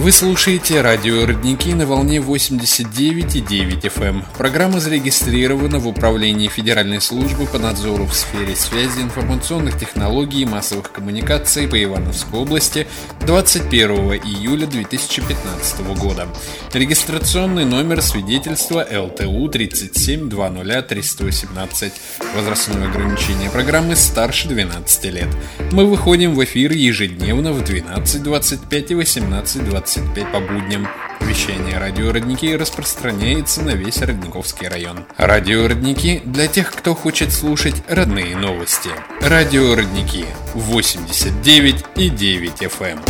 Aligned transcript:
Вы 0.00 0.12
слушаете 0.12 0.80
радио 0.80 1.26
«Родники» 1.26 1.74
на 1.74 1.84
волне 1.84 2.20
89,9 2.20 3.82
FM. 3.82 4.02
Эм. 4.02 4.24
Программа 4.38 4.80
зарегистрирована 4.80 5.78
в 5.78 5.86
Управлении 5.86 6.48
Федеральной 6.48 7.02
службы 7.02 7.44
по 7.44 7.58
надзору 7.58 8.06
в 8.06 8.14
сфере 8.14 8.56
связи, 8.56 9.02
информационных 9.02 9.78
технологий 9.78 10.40
и 10.40 10.46
массовых 10.46 10.90
коммуникаций 10.90 11.68
по 11.68 11.84
Ивановской 11.84 12.40
области 12.40 12.86
21 13.26 13.90
июля 14.24 14.66
2015 14.66 15.80
года. 15.98 16.28
Регистрационный 16.72 17.66
номер 17.66 18.00
свидетельства 18.00 18.86
ЛТУ 18.90 19.50
3720318. 19.50 21.92
Возрастное 22.34 22.88
ограничение 22.88 23.50
программы 23.50 23.96
старше 23.96 24.48
12 24.48 25.04
лет. 25.12 25.28
Мы 25.72 25.84
выходим 25.84 26.34
в 26.34 26.42
эфир 26.42 26.72
ежедневно 26.72 27.52
в 27.52 27.60
12.25 27.60 28.86
и 28.88 28.94
18.25 28.94 29.89
25 29.94 30.32
по 30.32 30.38
будням. 30.38 30.86
Вещание 31.20 31.78
радио 31.78 32.12
«Родники» 32.12 32.54
распространяется 32.56 33.62
на 33.62 33.70
весь 33.70 34.00
Родниковский 34.00 34.68
район. 34.68 35.04
Радио 35.16 35.66
«Родники» 35.66 36.22
для 36.24 36.46
тех, 36.46 36.70
кто 36.72 36.94
хочет 36.94 37.32
слушать 37.32 37.74
родные 37.88 38.36
новости. 38.36 38.90
Радио 39.20 39.74
«Родники» 39.74 40.26
89 40.54 41.84
и 41.96 42.08
9 42.08 42.62
FM. 42.62 43.00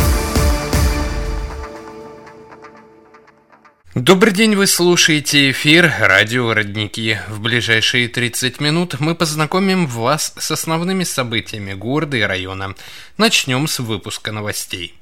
Добрый 3.93 4.33
день, 4.33 4.55
вы 4.55 4.65
слушаете 4.65 5.51
эфир 5.51 5.93
«Радио 5.99 6.51
Родники». 6.51 7.19
В 7.27 7.41
ближайшие 7.41 8.07
30 8.07 8.59
минут 8.59 8.99
мы 8.99 9.13
познакомим 9.13 9.85
вас 9.85 10.33
с 10.35 10.49
основными 10.49 11.03
событиями 11.03 11.73
города 11.73 12.17
и 12.17 12.21
района. 12.21 12.73
Начнем 13.17 13.67
с 13.67 13.77
выпуска 13.77 14.31
новостей. 14.31 14.95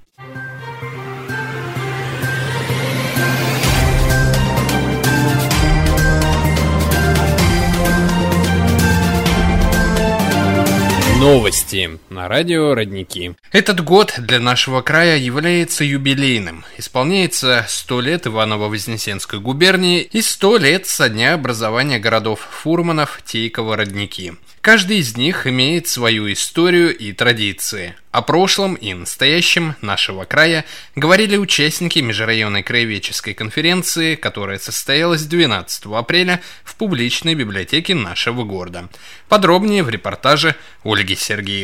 новость. 11.20 11.59
Новости 11.70 12.00
на 12.10 12.28
радио 12.28 12.74
«Родники». 12.74 13.36
Этот 13.52 13.84
год 13.84 14.16
для 14.18 14.40
нашего 14.40 14.82
края 14.82 15.18
является 15.18 15.84
юбилейным. 15.84 16.66
Исполняется 16.78 17.66
100 17.68 18.02
лет 18.02 18.28
Иваново-Вознесенской 18.28 19.40
губернии 19.40 20.02
и 20.02 20.22
100 20.22 20.58
лет 20.58 20.88
со 20.88 21.10
дня 21.10 21.34
образования 21.34 22.00
городов 22.00 22.48
Фурманов, 22.50 23.22
Тейково, 23.24 23.78
Родники. 23.78 24.34
Каждый 24.62 24.98
из 24.98 25.16
них 25.16 25.48
имеет 25.48 25.88
свою 25.88 26.32
историю 26.32 26.96
и 26.96 27.14
традиции. 27.14 27.96
О 28.12 28.24
прошлом 28.24 28.74
и 28.74 28.94
настоящем 28.94 29.76
нашего 29.82 30.26
края 30.26 30.66
говорили 30.96 31.38
участники 31.38 32.00
межрайонной 32.00 32.64
краеведческой 32.64 33.36
конференции, 33.36 34.16
которая 34.16 34.58
состоялась 34.58 35.24
12 35.24 35.86
апреля 35.94 36.42
в 36.64 36.76
публичной 36.76 37.36
библиотеке 37.36 37.94
нашего 37.94 38.44
города. 38.44 38.90
Подробнее 39.30 39.84
в 39.84 39.90
репортаже 39.90 40.56
Ольги 40.84 41.16
Сергеевой. 41.16 41.59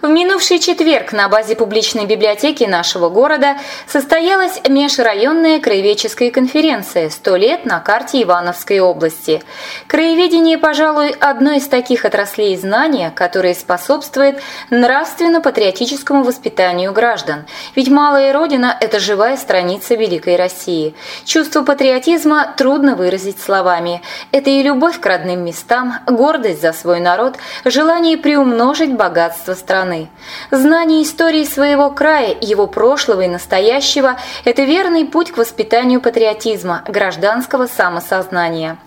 В 0.00 0.08
минувший 0.08 0.58
четверг 0.58 1.12
на 1.12 1.28
базе 1.28 1.56
публичной 1.56 2.06
библиотеки 2.06 2.64
нашего 2.64 3.08
города 3.08 3.56
состоялась 3.86 4.60
межрайонная 4.68 5.60
краеведческая 5.60 6.30
конференция 6.30 7.08
«100 7.08 7.38
лет 7.38 7.64
на 7.64 7.80
карте 7.80 8.22
Ивановской 8.22 8.80
области». 8.80 9.42
Краеведение, 9.86 10.58
пожалуй, 10.58 11.10
одно 11.20 11.52
из 11.52 11.66
таких 11.68 12.04
отраслей 12.04 12.56
знания, 12.56 13.12
которое 13.14 13.54
способствует 13.54 14.40
нравственно-патриотическому 14.70 15.84
патриотическому 15.84 16.24
воспитанию 16.24 16.92
граждан. 16.92 17.44
Ведь 17.74 17.88
малая 17.88 18.32
родина– 18.32 18.76
это 18.80 19.00
живая 19.00 19.36
страница 19.36 19.94
великой 19.94 20.36
России. 20.36 20.94
Чувство 21.24 21.62
патриотизма 21.62 22.54
трудно 22.56 22.94
выразить 22.94 23.40
словами. 23.40 24.02
Это 24.32 24.50
и 24.50 24.62
любовь 24.62 25.00
к 25.00 25.06
родным 25.06 25.44
местам, 25.44 25.94
гордость 26.06 26.60
за 26.60 26.72
свой 26.72 27.00
народ, 27.00 27.36
желание 27.64 28.16
приумножить 28.16 28.92
богатство 28.92 29.33
страны. 29.54 30.08
Знание 30.50 31.02
истории 31.02 31.44
своего 31.44 31.90
края, 31.90 32.36
его 32.40 32.66
прошлого 32.66 33.22
и 33.22 33.28
настоящего– 33.28 34.16
это 34.44 34.62
верный 34.62 35.04
путь 35.04 35.32
к 35.32 35.36
воспитанию 35.36 36.00
патриотизма, 36.00 36.82
гражданского 36.88 37.66
самосознания. 37.66 38.78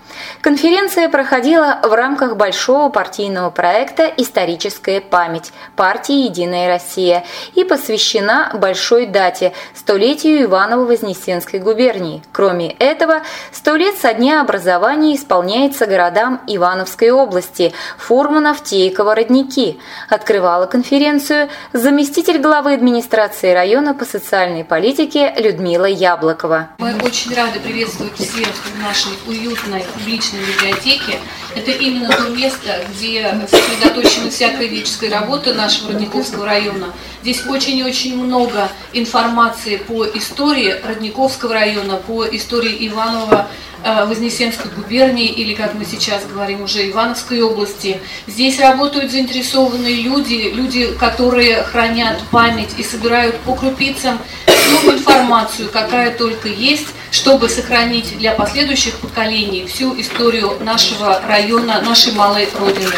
Конференция 0.41 1.09
проходила 1.09 1.80
в 1.84 1.94
рамках 1.94 2.38
большого 2.38 2.90
партийного 2.90 3.50
проекта 3.50 4.06
«Историческая 4.18 5.02
память» 5.02 5.52
партии 5.75 6.25
«Единая 6.25 6.68
Россия» 6.68 7.25
и 7.56 7.64
посвящена 7.64 8.52
большой 8.53 9.06
дате– 9.06 9.53
столетию 9.75 10.44
Иваново-Вознесенской 10.46 11.59
губернии. 11.59 12.24
Кроме 12.31 12.72
этого, 12.72 13.22
сто 13.52 13.75
лет 13.75 13.96
со 13.97 14.14
дня 14.14 14.41
образования 14.41 15.16
исполняется 15.16 15.85
городам 15.85 16.41
Ивановской 16.47 17.12
области– 17.12 17.74
Фурманов, 17.97 18.64
Тейково, 18.64 19.16
Родники. 19.16 19.79
Открывала 20.37 20.67
конференцию 20.67 21.49
заместитель 21.73 22.37
главы 22.37 22.73
администрации 22.73 23.53
района 23.53 23.95
по 23.95 24.05
социальной 24.05 24.63
политике 24.63 25.33
Людмила 25.35 25.85
Яблокова. 25.85 26.69
Мы 26.77 26.93
очень 26.97 27.33
рады 27.33 27.59
приветствовать 27.59 28.13
всех 28.13 28.47
в 28.47 28.79
нашей 28.79 29.13
уютной 29.25 29.83
публичной 29.95 30.41
библиотеке. 30.41 31.17
Это 31.55 31.71
именно 31.71 32.09
то 32.09 32.29
место, 32.29 32.69
где 32.93 33.33
сосредоточена 33.49 34.29
вся 34.29 34.55
клиническая 34.55 35.09
работа 35.09 35.55
нашего 35.55 35.93
Родниковского 35.93 36.45
района. 36.45 36.93
Здесь 37.23 37.43
очень 37.47 37.79
и 37.79 37.83
очень 37.83 38.23
много 38.23 38.69
информации 38.93 39.77
по 39.77 40.05
истории 40.05 40.75
Родниковского 40.85 41.55
района, 41.55 41.97
по 41.97 42.27
истории 42.27 42.87
Иванова, 42.87 43.47
Вознесенской 43.83 44.71
губернии 44.71 45.27
или, 45.27 45.53
как 45.53 45.73
мы 45.73 45.85
сейчас 45.85 46.25
говорим, 46.25 46.61
уже 46.61 46.89
Ивановской 46.89 47.41
области. 47.41 47.99
Здесь 48.27 48.59
работают 48.59 49.11
заинтересованные 49.11 49.95
люди, 49.95 50.51
люди, 50.53 50.88
которые 50.99 51.63
хранят 51.63 52.21
память 52.31 52.71
и 52.77 52.83
собирают 52.83 53.37
по 53.39 53.55
крупицам 53.55 54.19
всю 54.45 54.93
информацию, 54.93 55.69
какая 55.71 56.11
только 56.11 56.47
есть, 56.47 56.87
чтобы 57.11 57.49
сохранить 57.49 58.17
для 58.17 58.33
последующих 58.33 58.95
поколений 58.95 59.66
всю 59.66 59.99
историю 59.99 60.57
нашего 60.61 61.21
района, 61.27 61.81
нашей 61.81 62.13
малой 62.13 62.47
родины. 62.59 62.91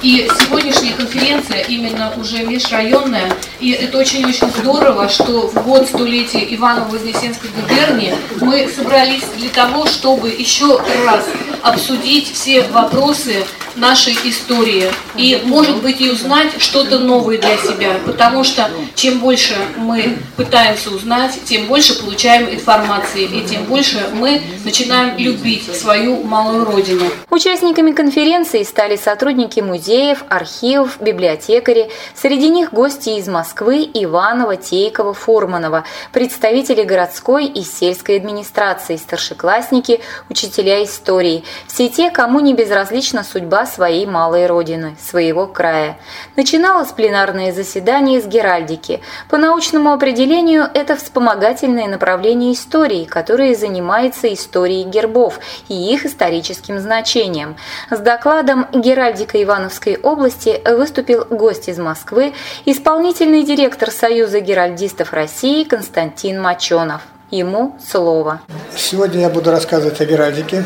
И 0.00 0.28
сегодняшняя 0.38 0.92
конференция 0.92 1.62
именно 1.62 2.12
уже 2.16 2.44
межрайонная, 2.44 3.32
и 3.58 3.72
это 3.72 3.98
очень-очень 3.98 4.48
здорово, 4.60 5.08
что 5.08 5.48
в 5.48 5.54
год 5.64 5.88
столетия 5.88 6.46
Иваново-Вознесенской 6.54 7.50
губернии 7.50 8.14
мы 8.40 8.68
собрались 8.68 9.24
для 9.36 9.48
того, 9.48 9.86
чтобы 9.86 10.07
еще 10.16 10.80
раз 11.04 11.24
обсудить 11.62 12.32
все 12.32 12.62
вопросы 12.62 13.44
нашей 13.78 14.14
истории. 14.24 14.86
И, 15.16 15.40
может 15.44 15.82
быть, 15.82 16.00
и 16.00 16.10
узнать 16.10 16.60
что-то 16.60 16.98
новое 16.98 17.38
для 17.38 17.56
себя, 17.56 17.94
потому 18.04 18.44
что 18.44 18.70
чем 18.94 19.18
больше 19.18 19.54
мы 19.76 20.18
пытаемся 20.36 20.90
узнать, 20.90 21.38
тем 21.44 21.66
больше 21.66 21.98
получаем 22.00 22.48
информации, 22.48 23.24
и 23.24 23.46
тем 23.46 23.64
больше 23.64 24.08
мы 24.12 24.42
начинаем 24.64 25.16
любить 25.16 25.74
свою 25.76 26.22
малую 26.22 26.64
родину. 26.64 27.04
Участниками 27.30 27.92
конференции 27.92 28.62
стали 28.62 28.96
сотрудники 28.96 29.60
музеев, 29.60 30.24
архивов, 30.28 31.00
библиотекари, 31.00 31.90
среди 32.14 32.48
них 32.48 32.72
гости 32.72 33.10
из 33.10 33.28
Москвы, 33.28 33.88
Иванова, 33.94 34.56
Тейкова, 34.56 35.14
Фурманова, 35.14 35.84
представители 36.12 36.82
городской 36.82 37.46
и 37.46 37.62
сельской 37.62 38.16
администрации, 38.16 38.96
старшеклассники, 38.96 39.97
учителя 40.28 40.82
истории, 40.84 41.44
все 41.66 41.88
те, 41.88 42.10
кому 42.10 42.40
не 42.40 42.54
безразлична 42.54 43.24
судьба 43.24 43.66
своей 43.66 44.06
малой 44.06 44.46
родины, 44.46 44.96
своего 45.00 45.46
края. 45.46 45.98
Начиналось 46.36 46.92
пленарное 46.92 47.52
заседание 47.52 48.20
с 48.20 48.26
геральдики. 48.26 49.00
По 49.28 49.36
научному 49.36 49.92
определению 49.92 50.68
это 50.72 50.96
вспомогательное 50.96 51.88
направление 51.88 52.52
истории, 52.52 53.04
которое 53.04 53.54
занимается 53.54 54.32
историей 54.32 54.84
гербов 54.84 55.40
и 55.68 55.74
их 55.74 56.06
историческим 56.06 56.78
значением. 56.78 57.56
С 57.90 57.98
докладом 57.98 58.66
«Геральдика 58.72 59.42
Ивановской 59.42 59.96
области» 59.96 60.60
выступил 60.64 61.24
гость 61.28 61.68
из 61.68 61.78
Москвы, 61.78 62.34
исполнительный 62.64 63.42
директор 63.42 63.90
Союза 63.90 64.40
геральдистов 64.40 65.12
России 65.12 65.64
Константин 65.64 66.40
Моченов. 66.40 67.02
Ему 67.30 67.76
слово. 67.80 68.40
Сегодня 68.76 69.20
я 69.20 69.28
буду 69.30 69.50
рассказывать 69.50 70.00
о 70.00 70.04
геральдике, 70.04 70.64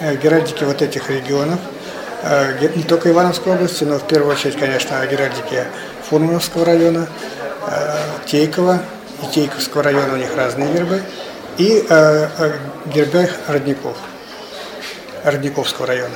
о 0.00 0.14
геральдике 0.14 0.64
вот 0.64 0.82
этих 0.82 1.10
регионов– 1.10 1.58
Э, 2.22 2.52
не 2.74 2.82
только 2.82 3.10
Ивановской 3.10 3.54
области, 3.54 3.84
но 3.84 3.98
в 3.98 4.06
первую 4.06 4.32
очередь, 4.32 4.56
конечно, 4.56 5.00
о 5.00 5.06
геральдике 5.06 5.66
Фурмановского 6.08 6.64
района, 6.64 7.06
э, 7.68 7.96
Тейкова 8.26 8.82
и 9.22 9.26
Тейковского 9.32 9.84
района, 9.84 10.14
у 10.14 10.16
них 10.16 10.34
разные 10.36 10.72
гербы, 10.72 11.02
и 11.58 11.84
э, 11.88 12.28
гербе 12.86 13.30
родников, 13.46 13.96
Родниковского 15.24 15.86
района. 15.86 16.14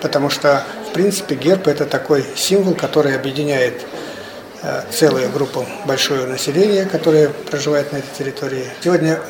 Потому 0.00 0.30
что, 0.30 0.62
в 0.88 0.92
принципе, 0.92 1.34
герб– 1.34 1.66
это 1.68 1.84
такой 1.84 2.24
символ, 2.36 2.74
который 2.74 3.14
объединяет 3.14 3.82
Э, 3.82 3.97
целую 4.90 5.30
группу 5.30 5.66
большое 5.86 6.26
населения, 6.26 6.84
которое 6.84 7.28
проживает 7.28 7.92
на 7.92 7.98
этой 7.98 8.08
территории. 8.18 8.66
Сегодня 8.82 9.20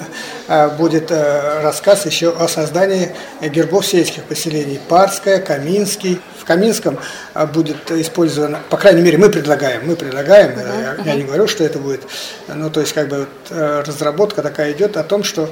э, 0.48 0.68
будет 0.76 1.10
э, 1.10 1.60
рассказ 1.62 2.06
еще 2.06 2.30
о 2.30 2.48
создании 2.48 3.14
гербов 3.42 3.86
сельских 3.86 4.24
поселений 4.24 4.80
Парская, 4.88 5.38
Каминский. 5.40 6.20
В 6.40 6.44
Каминском 6.44 6.98
будет 7.52 7.90
использовано, 7.90 8.60
по 8.70 8.78
крайней 8.78 9.02
мере, 9.02 9.18
мы 9.18 9.28
предлагаем, 9.28 9.86
мы 9.86 9.96
предлагаем, 9.96 10.52
uh-huh. 10.52 11.04
я, 11.04 11.12
я 11.12 11.14
не 11.14 11.24
говорю, 11.24 11.46
что 11.46 11.62
это 11.62 11.78
будет, 11.78 12.00
ну, 12.48 12.70
то 12.70 12.80
есть, 12.80 12.94
как 12.94 13.08
бы 13.08 13.26
вот, 13.50 13.84
разработка 13.86 14.40
такая 14.40 14.72
идет 14.72 14.96
о 14.96 15.04
том, 15.04 15.24
что 15.24 15.50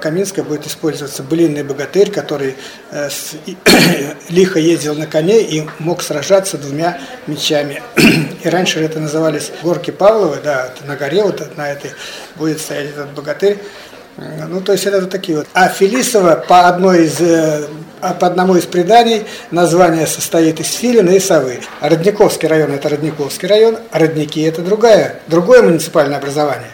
Каминская 0.00 0.44
будет 0.44 0.64
использоваться 0.64 1.24
былинный 1.24 1.64
богатырь, 1.64 2.12
который 2.12 2.54
лихо 4.28 4.60
ездил 4.60 4.94
на 4.94 5.06
коне 5.08 5.42
и 5.42 5.66
мог 5.80 6.00
сражаться 6.00 6.58
двумя 6.58 7.00
мечами. 7.26 7.82
И 8.44 8.48
раньше 8.48 8.80
это 8.80 9.00
называлось 9.00 9.15
назывались 9.16 9.50
горки 9.62 9.90
Павловы, 9.90 10.38
да, 10.42 10.70
на 10.84 10.96
горе 10.96 11.22
вот 11.22 11.56
на 11.56 11.70
этой 11.70 11.92
будет 12.36 12.60
стоять 12.60 12.90
этот 12.90 13.12
богатырь. 13.12 13.58
Ну, 14.48 14.60
то 14.60 14.72
есть 14.72 14.86
это 14.86 15.00
вот 15.00 15.10
такие 15.10 15.38
вот. 15.38 15.46
А 15.52 15.68
Фелисова 15.68 16.44
по 16.48 16.68
одной 16.68 17.04
из 17.04 17.20
э, 17.20 17.66
а 18.00 18.14
по 18.14 18.26
одному 18.26 18.56
из 18.56 18.64
преданий 18.64 19.24
название 19.50 20.06
состоит 20.06 20.58
из 20.60 20.72
филина 20.72 21.10
и 21.10 21.20
совы. 21.20 21.60
Родниковский 21.80 22.48
район– 22.48 22.72
это 22.72 22.88
Родниковский 22.88 23.46
район, 23.46 23.78
Родники– 23.92 24.40
это 24.42 24.62
другая, 24.62 25.20
другое 25.26 25.62
муниципальное 25.62 26.16
образование. 26.16 26.70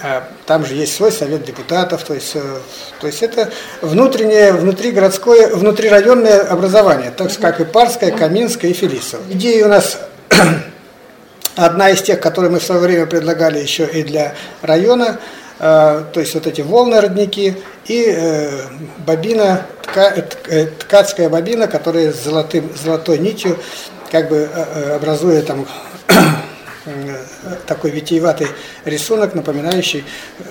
А 0.00 0.28
там 0.46 0.64
же 0.64 0.74
есть 0.74 0.94
свой 0.94 1.10
совет 1.10 1.44
депутатов, 1.44 2.04
то 2.04 2.14
есть, 2.14 2.36
э, 2.36 2.58
то 3.00 3.06
есть 3.08 3.24
это 3.24 3.50
внутреннее, 3.82 4.52
внутригородское, 4.52 5.48
внутрирайонное 5.56 6.42
образование, 6.42 7.10
так 7.10 7.30
же, 7.30 7.38
как 7.38 7.60
и 7.60 7.64
Парское, 7.64 8.12
Каминское 8.12 8.70
и 8.70 8.74
Фелисово. 8.74 9.22
Идеи 9.30 9.62
у 9.62 9.68
нас 9.68 9.98
Одна 11.58 11.90
из 11.90 12.02
тех, 12.02 12.20
которые 12.20 12.52
мы 12.52 12.60
в 12.60 12.62
свое 12.62 12.80
время 12.80 13.06
предлагали 13.06 13.58
еще 13.58 13.84
и 13.84 14.04
для 14.04 14.32
района, 14.62 15.18
э, 15.58 16.04
то 16.12 16.20
есть 16.20 16.32
вот 16.34 16.46
эти 16.46 16.60
волны 16.60 17.00
родники 17.00 17.56
и 17.86 18.04
э, 18.06 18.60
бобина, 18.98 19.66
э, 19.96 20.66
ткацкая 20.78 21.28
бобина, 21.28 21.66
которая 21.66 22.12
с 22.12 22.22
золотым, 22.22 22.70
золотой 22.80 23.18
нитью 23.18 23.58
как 24.12 24.28
бы 24.28 24.48
образует 24.94 25.48
там 25.48 25.66
такой 27.66 27.90
витиеватый 27.90 28.46
рисунок, 28.84 29.34
напоминающий 29.34 30.04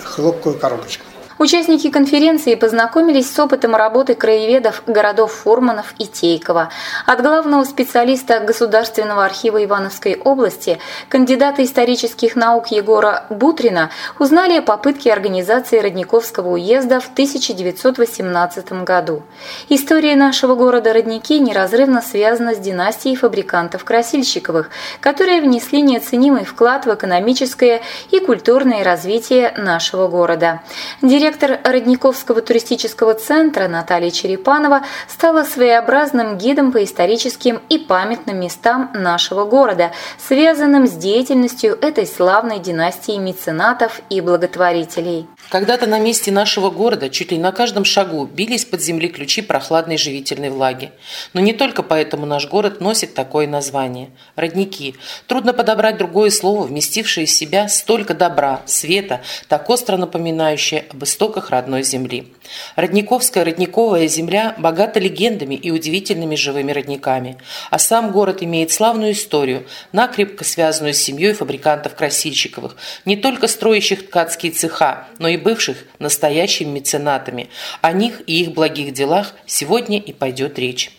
хлопковую 0.04 0.60
коробочку. 0.60 1.06
Участники 1.40 1.92
конференции 1.92 2.56
познакомились 2.56 3.32
с 3.32 3.40
опытом 3.40 3.76
работы 3.76 4.16
краеведов 4.16 4.82
городов 4.88 5.32
Фурманов 5.34 5.94
и 6.00 6.08
Тейкова. 6.08 6.70
От 7.06 7.22
главного 7.22 7.64
специалиста 7.64 8.40
Государственного 8.40 9.24
архива 9.24 9.64
Ивановской 9.64 10.16
области, 10.16 10.80
кандидата 11.10 11.64
исторических 11.64 12.36
наук 12.36 12.68
Егора 12.72 13.28
Бутрина, 13.30 13.92
узнали 14.18 14.58
о 14.58 14.62
попытке 14.64 15.14
организации 15.14 15.78
Родниковского 15.78 16.54
уезда 16.54 17.00
в 17.00 17.10
1918 17.12 18.84
году. 18.84 19.22
История 19.70 20.16
нашего 20.16 20.56
города 20.56 20.92
Родники 20.92 21.40
неразрывно 21.40 22.02
связана 22.02 22.56
с 22.56 22.58
династией 22.58 23.16
фабрикантов 23.16 23.84
Красильщиковых, 23.84 24.72
которые 25.02 25.42
внесли 25.42 25.82
неоценимый 25.82 26.46
вклад 26.46 26.88
в 26.88 26.94
экономическое 26.96 27.84
и 28.10 28.20
культурное 28.20 28.84
развитие 28.84 29.54
нашего 29.56 30.08
города. 30.08 30.62
Директор 31.04 31.27
Директор 31.28 31.60
Родниковского 31.62 32.42
туристического 32.42 33.14
центра 33.14 33.68
Наталья 33.68 34.12
Черепанова 34.12 34.84
стала 35.10 35.44
своеобразным 35.44 36.38
гидом 36.38 36.72
по 36.72 36.82
историческим 36.82 37.60
и 37.68 37.78
памятным 37.80 38.40
местам 38.40 38.92
нашего 38.94 39.44
города, 39.44 39.92
связанным 40.18 40.88
с 40.88 40.94
деятельностью 40.94 41.78
этой 41.82 42.08
славной 42.08 42.60
династии 42.60 43.18
меценатов 43.18 44.00
и 44.10 44.22
благотворителей. 44.22 45.28
Когда-то 45.50 45.88
на 45.88 45.98
месте 45.98 46.30
нашего 46.30 46.70
города 46.70 47.10
чуть 47.10 47.32
ли 47.32 47.38
на 47.38 47.54
каждом 47.54 47.86
шагу 47.86 48.26
бились 48.26 48.66
под 48.66 48.82
земли 48.82 49.08
ключи 49.08 49.42
прохладной 49.42 49.98
живительной 49.98 50.50
влаги. 50.50 50.92
Но 51.32 51.40
не 51.40 51.54
только 51.54 51.84
поэтому 51.84 52.26
наш 52.26 52.48
город 52.50 52.82
носит 52.82 53.14
такое 53.14 53.48
название– 53.48 54.10
родники. 54.36 54.96
Трудно 55.26 55.54
подобрать 55.54 55.98
другое 55.98 56.32
слово, 56.32 56.64
вместившее 56.64 57.28
в 57.28 57.32
себя 57.32 57.70
столько 57.70 58.14
добра, 58.14 58.62
света, 58.66 59.22
так 59.48 59.70
остро 59.70 59.96
напоминающее 59.96 60.86
об 60.92 61.06
истоках 61.06 61.50
родной 61.50 61.84
земли. 61.84 62.34
Родниковская 62.76 63.46
родниковая 63.46 64.08
земля 64.08 64.54
богата 64.58 65.00
легендами 65.00 65.56
и 65.56 65.72
удивительными 65.72 66.36
живыми 66.36 66.74
родниками. 66.74 67.38
А 67.70 67.80
сам 67.80 68.12
город 68.12 68.44
имеет 68.44 68.72
славную 68.72 69.14
историю, 69.14 69.66
накрепко 69.94 70.44
связанную 70.44 70.94
с 70.94 70.98
семьей 70.98 71.32
фабрикантов 71.32 71.96
Красильщиковых, 71.96 72.76
не 73.06 73.16
только 73.16 73.48
строящих 73.48 74.08
ткацкие 74.08 74.52
цеха, 74.52 75.08
но 75.20 75.28
и 75.28 75.37
бывших 75.38 75.86
настоящими 76.00 76.70
меценатами. 76.70 77.50
О 77.82 77.92
них 77.92 78.22
и 78.28 78.42
их 78.42 78.54
благих 78.54 78.94
делах 78.94 79.34
сегодня 79.46 80.00
и 80.00 80.14
пойдет 80.14 80.60
речь. 80.60 80.97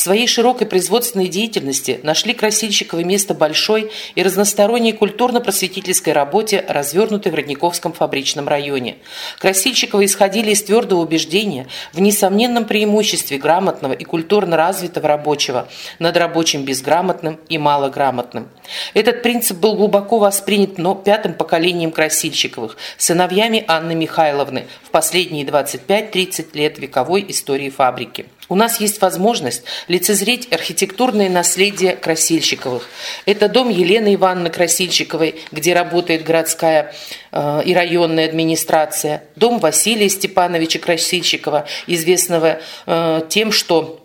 Своей 0.00 0.26
широкой 0.26 0.66
производственной 0.66 1.28
деятельности 1.28 2.00
нашли 2.02 2.32
Красильщиковы 2.32 3.04
место 3.04 3.34
большой 3.34 3.92
и 4.14 4.22
разносторонней 4.22 4.92
культурно-просветительской 4.92 6.14
работе, 6.14 6.64
развернутой 6.66 7.30
в 7.30 7.34
Родниковском 7.34 7.92
фабричном 7.92 8.48
районе. 8.48 8.96
Красильщиковы 9.38 10.06
исходили 10.06 10.52
из 10.52 10.62
твердого 10.62 11.02
убеждения 11.02 11.66
в 11.92 12.00
несомненном 12.00 12.64
преимуществе 12.64 13.36
грамотного 13.36 13.92
и 13.92 14.04
культурно 14.04 14.56
развитого 14.56 15.06
рабочего 15.06 15.68
над 15.98 16.16
рабочим 16.16 16.64
безграмотным 16.64 17.38
и 17.50 17.58
малограмотным. 17.58 18.48
Этот 18.94 19.20
принцип 19.20 19.58
был 19.58 19.74
глубоко 19.74 20.18
воспринят 20.18 20.78
но 20.78 20.94
пятым 20.94 21.34
поколением 21.34 21.92
Красильщиковых, 21.92 22.78
сыновьями 22.96 23.66
Анны 23.68 23.94
Михайловны 23.94 24.66
в 24.82 24.88
последние 24.92 25.44
25-30 25.44 26.46
лет 26.54 26.78
вековой 26.78 27.26
истории 27.28 27.68
фабрики. 27.68 28.24
У 28.50 28.56
нас 28.56 28.80
есть 28.80 29.00
возможность 29.00 29.62
лицезреть 29.86 30.52
архитектурное 30.52 31.30
наследие 31.30 31.94
Красильщиковых. 31.94 32.82
Это 33.24 33.48
дом 33.48 33.68
Елены 33.68 34.16
Ивановны 34.16 34.50
Красильщиковой, 34.50 35.36
где 35.52 35.72
работает 35.72 36.24
городская 36.24 36.92
э, 37.30 37.62
и 37.64 37.72
районная 37.72 38.24
администрация. 38.24 39.22
Дом 39.36 39.60
Василия 39.60 40.08
Степановича 40.08 40.80
Красильщикова, 40.80 41.66
известного 41.86 42.60
э, 42.86 43.22
тем, 43.28 43.52
что 43.52 43.99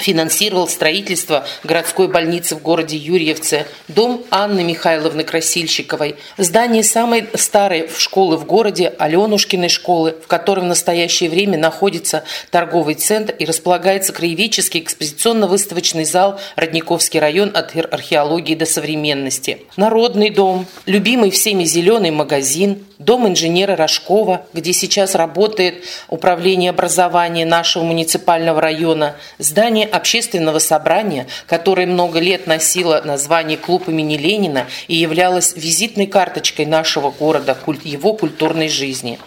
финансировал 0.00 0.68
строительство 0.68 1.44
городской 1.62 2.08
больницы 2.08 2.56
в 2.56 2.62
городе 2.62 2.96
Юрьевце, 2.96 3.66
дом 3.88 4.24
Анны 4.30 4.64
Михайловны 4.64 5.24
Красильщиковой, 5.24 6.16
здание 6.36 6.82
самой 6.82 7.28
старой 7.34 7.88
школы 7.96 8.36
в 8.36 8.44
городе, 8.44 8.92
Аленушкиной 8.98 9.68
школы, 9.68 10.16
в 10.22 10.26
которой 10.26 10.60
в 10.60 10.64
настоящее 10.64 11.30
время 11.30 11.58
находится 11.58 12.24
торговый 12.50 12.94
центр 12.94 13.34
и 13.38 13.44
располагается 13.44 14.12
краеведческий 14.12 14.80
экспозиционно-выставочный 14.80 16.04
зал 16.04 16.40
Родниковский 16.56 17.20
район 17.20 17.50
от 17.54 17.76
археологии 17.76 18.54
до 18.54 18.66
современности. 18.66 19.62
Народный 19.76 20.30
дом, 20.30 20.66
любимый 20.86 21.30
всеми 21.30 21.64
зеленый 21.64 22.10
магазин, 22.10 22.84
дом 22.98 23.26
инженера 23.26 23.76
Рожкова, 23.76 24.46
где 24.52 24.72
сейчас 24.72 25.14
работает 25.14 25.84
управление 26.08 26.70
образования 26.70 27.46
нашего 27.46 27.82
муниципального 27.82 28.60
района, 28.60 29.16
здание 29.38 29.86
общественного 29.90 30.58
собрания, 30.58 31.26
которое 31.46 31.86
много 31.86 32.18
лет 32.20 32.46
носило 32.46 33.00
название 33.04 33.56
«Клуб 33.56 33.88
имени 33.88 34.16
Ленина» 34.16 34.66
и 34.88 34.96
являлось 34.96 35.54
визитной 35.56 36.06
карточкой 36.06 36.66
нашего 36.66 37.10
города, 37.10 37.56
его 37.84 38.14
культурной 38.14 38.68
жизни. 38.68 39.18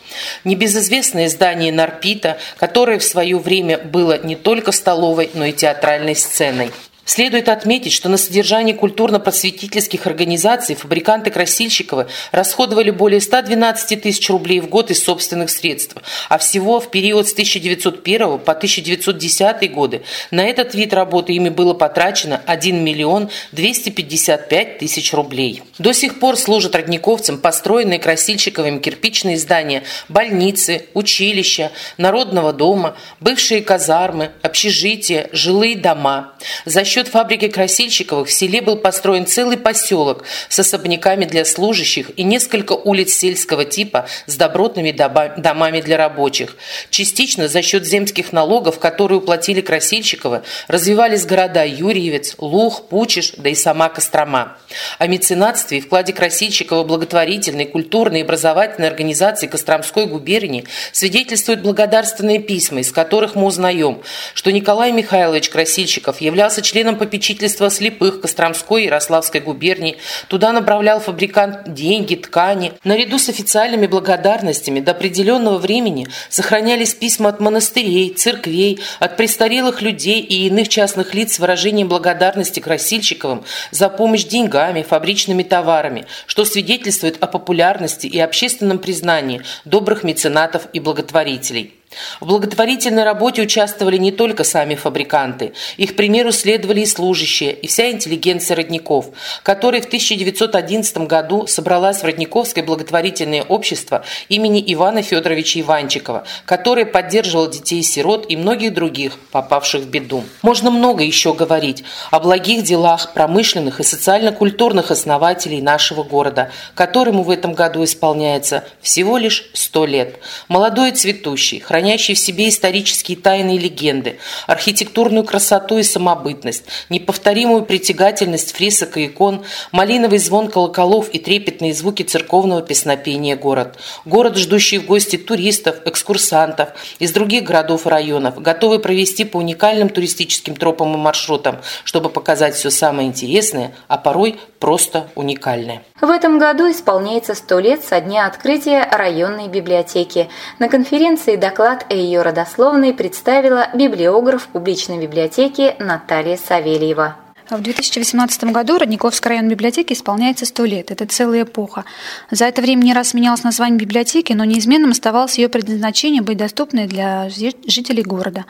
Небезызвестное 0.43 1.29
здание 1.29 1.71
Нарпита, 1.71 2.37
которое 2.57 2.99
в 2.99 3.03
свое 3.03 3.37
время 3.37 3.77
было 3.77 4.23
не 4.23 4.35
только 4.35 4.71
столовой, 4.71 5.29
но 5.33 5.45
и 5.45 5.51
театральной 5.51 6.15
сценой. 6.15 6.71
Следует 7.05 7.49
отметить, 7.49 7.91
что 7.91 8.07
на 8.07 8.15
содержание 8.15 8.73
культурно-просветительских 8.73 10.07
организаций 10.07 10.75
фабриканты 10.75 11.31
Красильщиковы 11.31 12.07
расходовали 12.31 12.91
более 12.91 13.19
112 13.19 14.01
тысяч 14.01 14.29
рублей 14.29 14.61
в 14.61 14.69
год 14.69 14.89
из 14.89 15.03
собственных 15.03 15.49
средств, 15.49 15.97
а 16.29 16.37
всего 16.37 16.79
в 16.79 16.89
период 16.89 17.27
с 17.27 17.33
1901 17.33 18.39
по 18.39 18.53
1910 18.53 19.71
годы 19.73 20.03
на 20.31 20.45
этот 20.45 20.75
вид 20.75 20.93
работы 20.93 21.33
ими 21.33 21.49
было 21.49 21.73
потрачено 21.73 22.41
1 22.45 22.81
миллион 22.81 23.29
255 23.51 24.77
тысяч 24.77 25.13
рублей. 25.13 25.61
До 25.79 25.93
сих 25.93 26.19
пор 26.19 26.37
служат 26.37 26.73
родниковцам 26.73 27.37
построенные 27.37 27.99
Красильщиковыми 27.99 28.79
кирпичные 28.79 29.37
здания, 29.37 29.83
больницы, 30.07 30.85
училища, 30.93 31.71
народного 31.97 32.53
дома, 32.53 32.95
бывшие 33.19 33.61
казармы, 33.61 34.31
общежития, 34.41 35.29
жилые 35.33 35.75
дома. 35.75 36.33
За 36.65 36.85
счет 36.93 37.07
фабрики 37.07 37.47
Красильщиковых 37.47 38.27
в 38.27 38.31
селе 38.31 38.61
был 38.61 38.75
построен 38.75 39.25
целый 39.25 39.57
поселок 39.57 40.23
с 40.47 40.59
особняками 40.59 41.25
для 41.25 41.43
служащих 41.43 42.11
и 42.17 42.23
несколько 42.23 42.73
улиц 42.73 43.13
сельского 43.15 43.65
типа 43.65 44.05
с 44.27 44.35
добротными 44.35 44.91
домами 44.91 45.81
для 45.81 45.97
рабочих. 45.97 46.55
Частично 46.91 47.47
за 47.47 47.63
счет 47.63 47.87
земских 47.87 48.31
налогов, 48.31 48.77
которые 48.77 49.17
уплатили 49.17 49.61
Красильщиковы, 49.61 50.43
развивались 50.67 51.25
города 51.25 51.65
Юрьевец, 51.65 52.35
Лух, 52.37 52.83
Пучиш, 52.89 53.33
да 53.37 53.49
и 53.49 53.55
сама 53.55 53.89
Кострома. 53.89 54.57
О 54.99 55.07
меценатстве 55.07 55.79
и 55.79 55.81
вкладе 55.81 56.13
Красильщикова 56.13 56.83
благотворительной, 56.83 57.65
культурной 57.65 58.19
и 58.19 58.23
образовательной 58.23 58.87
организации 58.87 59.47
Костромской 59.47 60.05
губернии 60.05 60.65
свидетельствуют 60.91 61.61
благодарственные 61.61 62.37
письма, 62.37 62.81
из 62.81 62.91
которых 62.91 63.33
мы 63.33 63.45
узнаем, 63.45 64.03
что 64.35 64.51
Николай 64.51 64.91
Михайлович 64.91 65.49
Красильщиков 65.49 66.21
являлся 66.21 66.61
членом 66.61 66.82
попечительства 66.91 67.69
слепых 67.69 68.21
Костромской 68.21 68.83
и 68.83 68.85
Ярославской 68.85 69.41
губернии, 69.41 69.97
туда 70.27 70.51
направлял 70.51 70.99
фабрикант 70.99 71.73
деньги, 71.73 72.15
ткани. 72.15 72.73
Наряду 72.83 73.17
с 73.17 73.29
официальными 73.29 73.87
благодарностями 73.87 74.79
до 74.79 74.91
определенного 74.91 75.57
времени 75.57 76.07
сохранялись 76.29 76.93
письма 76.93 77.29
от 77.29 77.39
монастырей, 77.39 78.13
церквей, 78.13 78.81
от 78.99 79.17
престарелых 79.17 79.81
людей 79.81 80.19
и 80.19 80.47
иных 80.47 80.69
частных 80.69 81.13
лиц 81.13 81.35
с 81.35 81.39
выражением 81.39 81.87
благодарности 81.87 82.59
Красильщиковым 82.59 83.43
за 83.71 83.89
помощь 83.89 84.25
деньгами, 84.25 84.83
фабричными 84.83 85.43
товарами, 85.43 86.05
что 86.25 86.45
свидетельствует 86.45 87.17
о 87.23 87.27
популярности 87.27 88.07
и 88.07 88.19
общественном 88.19 88.79
признании 88.79 89.41
добрых 89.65 90.03
меценатов 90.03 90.67
и 90.73 90.79
благотворителей. 90.79 91.73
В 92.19 92.27
благотворительной 92.27 93.03
работе 93.03 93.41
участвовали 93.41 93.97
не 93.97 94.11
только 94.11 94.43
сами 94.43 94.75
фабриканты. 94.75 95.53
Их 95.77 95.95
примеру 95.95 96.31
следовали 96.31 96.81
и 96.81 96.85
служащие, 96.85 97.53
и 97.53 97.67
вся 97.67 97.91
интеллигенция 97.91 98.55
родников, 98.55 99.07
которая 99.43 99.81
в 99.81 99.85
1911 99.85 100.97
году 100.99 101.47
собралась 101.47 102.01
в 102.01 102.05
Родниковское 102.05 102.63
благотворительное 102.63 103.43
общество 103.43 104.03
имени 104.29 104.63
Ивана 104.73 105.01
Федоровича 105.01 105.61
Иванчикова, 105.61 106.25
которое 106.45 106.85
поддерживало 106.85 107.49
детей-сирот 107.49 108.25
и 108.29 108.37
многих 108.37 108.73
других, 108.73 109.17
попавших 109.31 109.83
в 109.83 109.89
беду. 109.89 110.23
Можно 110.41 110.71
много 110.71 111.03
еще 111.03 111.33
говорить 111.33 111.83
о 112.11 112.19
благих 112.19 112.63
делах 112.63 113.13
промышленных 113.13 113.79
и 113.79 113.83
социально-культурных 113.83 114.91
основателей 114.91 115.61
нашего 115.61 116.03
города, 116.03 116.51
которому 116.75 117.23
в 117.23 117.29
этом 117.29 117.53
году 117.53 117.83
исполняется 117.83 118.65
всего 118.81 119.17
лишь 119.17 119.49
100 119.53 119.85
лет. 119.85 120.19
Молодой 120.47 120.89
и 120.89 120.93
цветущий, 120.93 121.59
хранящий 121.83 122.13
в 122.13 122.19
себе 122.19 122.47
исторические 122.47 123.17
тайны 123.17 123.57
и 123.57 123.59
легенды, 123.59 124.17
архитектурную 124.47 125.25
красоту 125.25 125.77
и 125.79 125.83
самобытность, 125.83 126.63
неповторимую 126.87 127.65
притягательность 127.65 128.55
фрисок 128.55 128.95
и 128.95 129.07
икон, 129.07 129.43
малиновый 129.73 130.19
звон 130.19 130.49
колоколов 130.49 131.09
и 131.09 131.19
трепетные 131.19 131.73
звуки 131.73 132.03
церковного 132.03 132.61
песнопения 132.61 133.35
город. 133.35 133.77
Город, 134.05 134.37
ждущий 134.37 134.77
в 134.77 134.85
гости 134.85 135.17
туристов, 135.17 135.75
экскурсантов 135.83 136.69
из 136.99 137.11
других 137.11 137.43
городов 137.43 137.85
и 137.85 137.89
районов, 137.89 138.41
готовый 138.41 138.79
провести 138.79 139.25
по 139.25 139.35
уникальным 139.35 139.89
туристическим 139.89 140.55
тропам 140.55 140.93
и 140.93 140.97
маршрутам, 140.97 141.57
чтобы 141.83 142.09
показать 142.09 142.55
все 142.55 142.69
самое 142.69 143.09
интересное, 143.09 143.75
а 143.89 143.97
порой 143.97 144.37
просто 144.59 145.09
уникальное. 145.15 145.83
В 146.03 146.09
этом 146.09 146.37
году 146.37 146.69
исполняется 146.69 147.33
100 147.33 147.59
лет 147.59 147.81
со 147.81 148.01
дня 148.01 148.25
открытия 148.25 148.85
районной 148.91 149.47
библиотеки. 149.47 150.27
На 150.59 150.67
конференции 150.67 151.37
доклад 151.37 151.85
о 151.89 151.93
ее 151.93 152.23
родословной 152.23 152.93
представила 152.93 153.69
библиограф 153.73 154.49
публичной 154.49 154.97
библиотеки 154.97 155.77
Наталья 155.79 156.35
Савельева. 156.35 157.15
В 157.49 157.61
2018 157.61 158.43
году 158.51 158.79
Родниковский 158.79 159.29
район 159.29 159.47
библиотеки 159.47 159.93
исполняется 159.93 160.45
100 160.45 160.65
лет. 160.65 160.91
Это 160.91 161.05
целая 161.05 161.43
эпоха. 161.43 161.85
За 162.29 162.43
это 162.43 162.61
время 162.61 162.83
не 162.83 162.93
раз 162.93 163.13
менялось 163.13 163.45
название 163.45 163.79
библиотеки, 163.79 164.33
но 164.33 164.43
неизменным 164.43 164.91
оставалось 164.91 165.37
ее 165.37 165.47
предназначение 165.47 166.21
быть 166.21 166.37
доступной 166.37 166.85
для 166.87 167.29
жителей 167.29 168.03
города. 168.03 168.43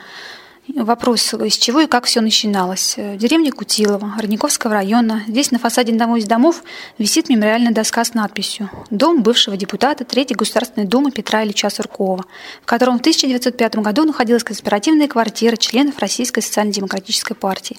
Вопрос, 0.66 1.34
из 1.34 1.58
чего 1.58 1.80
и 1.80 1.86
как 1.86 2.06
все 2.06 2.22
начиналось. 2.22 2.94
Деревня 2.96 3.52
Кутилова, 3.52 4.14
Родниковского 4.18 4.72
района. 4.72 5.22
Здесь 5.28 5.50
на 5.50 5.58
фасаде 5.58 5.92
одного 5.92 6.16
из 6.16 6.24
домов 6.24 6.62
висит 6.96 7.28
мемориальная 7.28 7.72
доска 7.72 8.02
с 8.02 8.14
надписью 8.14 8.70
«Дом 8.88 9.22
бывшего 9.22 9.58
депутата 9.58 10.06
Третьей 10.06 10.36
Государственной 10.36 10.86
Думы 10.86 11.10
Петра 11.10 11.44
Ильича 11.44 11.68
Суркова», 11.68 12.24
в 12.62 12.64
котором 12.64 12.96
в 12.96 13.00
1905 13.00 13.76
году 13.76 14.04
находилась 14.04 14.42
конспиративная 14.42 15.06
квартира 15.06 15.56
членов 15.56 15.98
Российской 15.98 16.40
социально-демократической 16.40 17.34
партии. 17.34 17.76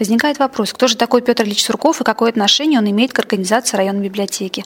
Возникает 0.00 0.40
вопрос, 0.40 0.72
кто 0.72 0.88
же 0.88 0.96
такой 0.96 1.22
Петр 1.22 1.44
Ильич 1.44 1.64
Сурков 1.64 2.00
и 2.00 2.04
какое 2.04 2.30
отношение 2.30 2.80
он 2.80 2.90
имеет 2.90 3.12
к 3.12 3.18
организации 3.20 3.76
районной 3.76 4.02
библиотеки. 4.02 4.64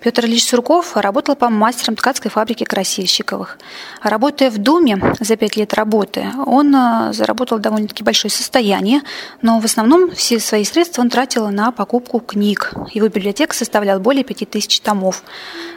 Петр 0.00 0.26
Ильич 0.26 0.46
Сурков 0.46 0.94
работал 0.94 1.36
по 1.36 1.48
мастерам 1.48 1.96
ткацкой 1.96 2.30
фабрики 2.30 2.64
Красильщиковых. 2.64 3.58
Работая 4.02 4.50
в 4.50 4.58
Думе 4.58 5.00
за 5.20 5.36
пять 5.36 5.56
лет 5.56 5.72
работы, 5.72 6.26
он 6.44 6.76
заработал 7.12 7.58
довольно-таки 7.58 8.02
большое 8.04 8.30
состояние, 8.30 9.02
но 9.42 9.60
в 9.60 9.64
основном 9.64 10.10
все 10.10 10.38
свои 10.40 10.64
средства 10.64 11.02
он 11.02 11.10
тратил 11.10 11.48
на 11.48 11.72
покупку 11.72 12.20
книг. 12.20 12.72
Его 12.92 13.08
библиотека 13.08 13.54
составляла 13.54 13.98
более 13.98 14.24
5000 14.24 14.80
томов. 14.80 15.22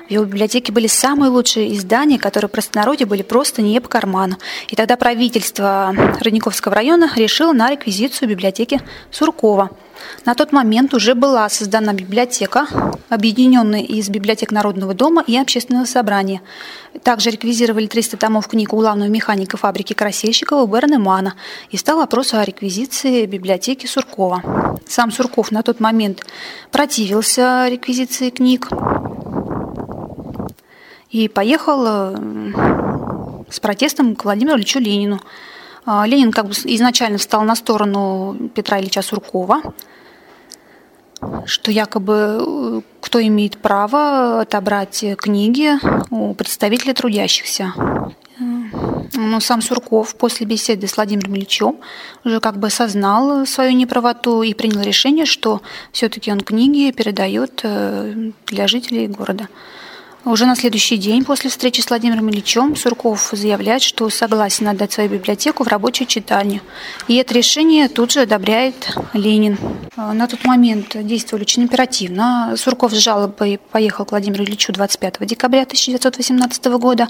В 0.07 0.11
его 0.11 0.25
библиотеке 0.25 0.71
были 0.71 0.87
самые 0.87 1.29
лучшие 1.29 1.75
издания, 1.75 2.19
которые 2.19 2.49
в 2.49 2.51
простонародье 2.51 3.05
были 3.07 3.21
просто 3.21 3.61
не 3.61 3.79
по 3.79 3.87
карману. 3.87 4.37
И 4.69 4.75
тогда 4.75 4.97
правительство 4.97 5.93
Родниковского 6.19 6.75
района 6.75 7.11
решило 7.15 7.53
на 7.53 7.71
реквизицию 7.71 8.29
библиотеки 8.29 8.81
Суркова– 9.11 9.69
на 10.25 10.35
тот 10.35 10.51
момент 10.51 10.93
уже 10.93 11.15
была 11.15 11.47
создана 11.49 11.93
библиотека, 11.93 12.67
объединенная 13.09 13.81
из 13.81 14.09
библиотек 14.09 14.51
Народного 14.51 14.93
дома 14.93 15.23
и 15.25 15.37
Общественного 15.37 15.85
собрания. 15.85 16.41
Также 17.03 17.31
реквизировали 17.31 17.87
300 17.87 18.17
томов 18.17 18.47
книг 18.47 18.73
у 18.73 18.77
главного 18.77 19.09
механика 19.09 19.57
фабрики 19.57 19.93
Красильщикова 19.93 20.65
Берна 20.67 20.99
Мана 20.99 21.35
и 21.69 21.77
стал 21.77 21.97
вопрос 21.97 22.33
о 22.33 22.43
реквизиции 22.43 23.25
библиотеки 23.25 23.85
Суркова. 23.85 24.77
Сам 24.87 25.11
Сурков 25.11 25.51
на 25.51 25.63
тот 25.63 25.79
момент 25.79 26.25
противился 26.71 27.67
реквизиции 27.67 28.29
книг 28.29 28.69
и 31.09 31.27
поехал 31.27 31.83
э, 31.85 32.53
с 33.49 33.59
протестом 33.59 34.15
к 34.15 34.23
Владимиру 34.23 34.57
Ильичу 34.57 34.79
Ленину. 34.79 35.19
А, 35.85 36.05
Ленин 36.05 36.31
как 36.31 36.47
бы 36.47 36.51
изначально 36.53 37.17
встал 37.17 37.43
на 37.43 37.55
сторону 37.55 38.35
Петра 38.55 38.79
Ильича 38.79 39.01
Суркова, 39.01 39.61
что 41.45 41.71
якобы 41.71 42.37
э, 42.39 42.81
кто 42.99 43.21
имеет 43.21 43.57
право 43.57 44.41
отобрать 44.41 45.03
книги 45.17 45.71
у 46.09 46.33
представителей 46.33 46.93
трудящихся. 46.93 47.73
Но 49.13 49.39
сам 49.39 49.61
Сурков 49.61 50.15
после 50.15 50.45
беседы 50.45 50.87
с 50.87 50.95
Владимиром 50.95 51.35
Ильичем 51.35 51.75
уже 52.23 52.39
как 52.39 52.57
бы 52.57 52.67
осознал 52.67 53.45
свою 53.45 53.73
неправоту 53.73 54.41
и 54.41 54.53
принял 54.53 54.81
решение, 54.81 55.25
что 55.25 55.61
все-таки 55.91 56.31
он 56.31 56.41
книги 56.41 56.91
передает 56.91 57.61
э, 57.63 58.31
для 58.47 58.67
жителей 58.67 59.07
города. 59.07 59.47
Уже 60.23 60.45
на 60.45 60.55
следующий 60.55 60.97
день 60.97 61.25
после 61.25 61.49
встречи 61.49 61.81
с 61.81 61.89
Владимиром 61.89 62.29
Ильичем 62.29 62.75
Сурков 62.75 63.29
заявляет, 63.31 63.81
что 63.81 64.07
согласен 64.11 64.67
отдать 64.67 64.91
свою 64.91 65.09
библиотеку 65.09 65.63
в 65.63 65.67
рабочую 65.67 66.07
читальню. 66.07 66.61
И 67.07 67.15
это 67.15 67.33
решение 67.33 67.89
тут 67.89 68.11
же 68.11 68.21
одобряет 68.21 68.95
Ленин. 69.13 69.57
А, 69.95 70.13
на 70.13 70.27
тот 70.27 70.45
момент 70.45 70.95
действовали 70.95 71.43
очень 71.43 71.65
оперативно. 71.65 72.53
Сурков 72.55 72.91
с 72.91 72.97
жалобой 72.97 73.59
поехал 73.71 74.05
к 74.05 74.11
Владимиру 74.11 74.43
Ильичу 74.43 74.71
25 74.71 75.25
декабря 75.25 75.63
1918 75.63 76.65
года 76.77 77.07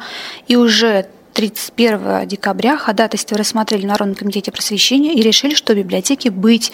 и 0.48 0.56
уже 0.56 1.08
31 1.34 2.28
декабря 2.28 2.78
ходатайство 2.78 3.38
рассмотрели 3.38 3.84
в 3.84 3.86
Народном 3.86 4.16
комитете 4.16 4.52
просвещения 4.52 5.14
и 5.14 5.22
решили, 5.22 5.56
что 5.56 5.74
библиотеки 5.74 6.30
быть. 6.30 6.72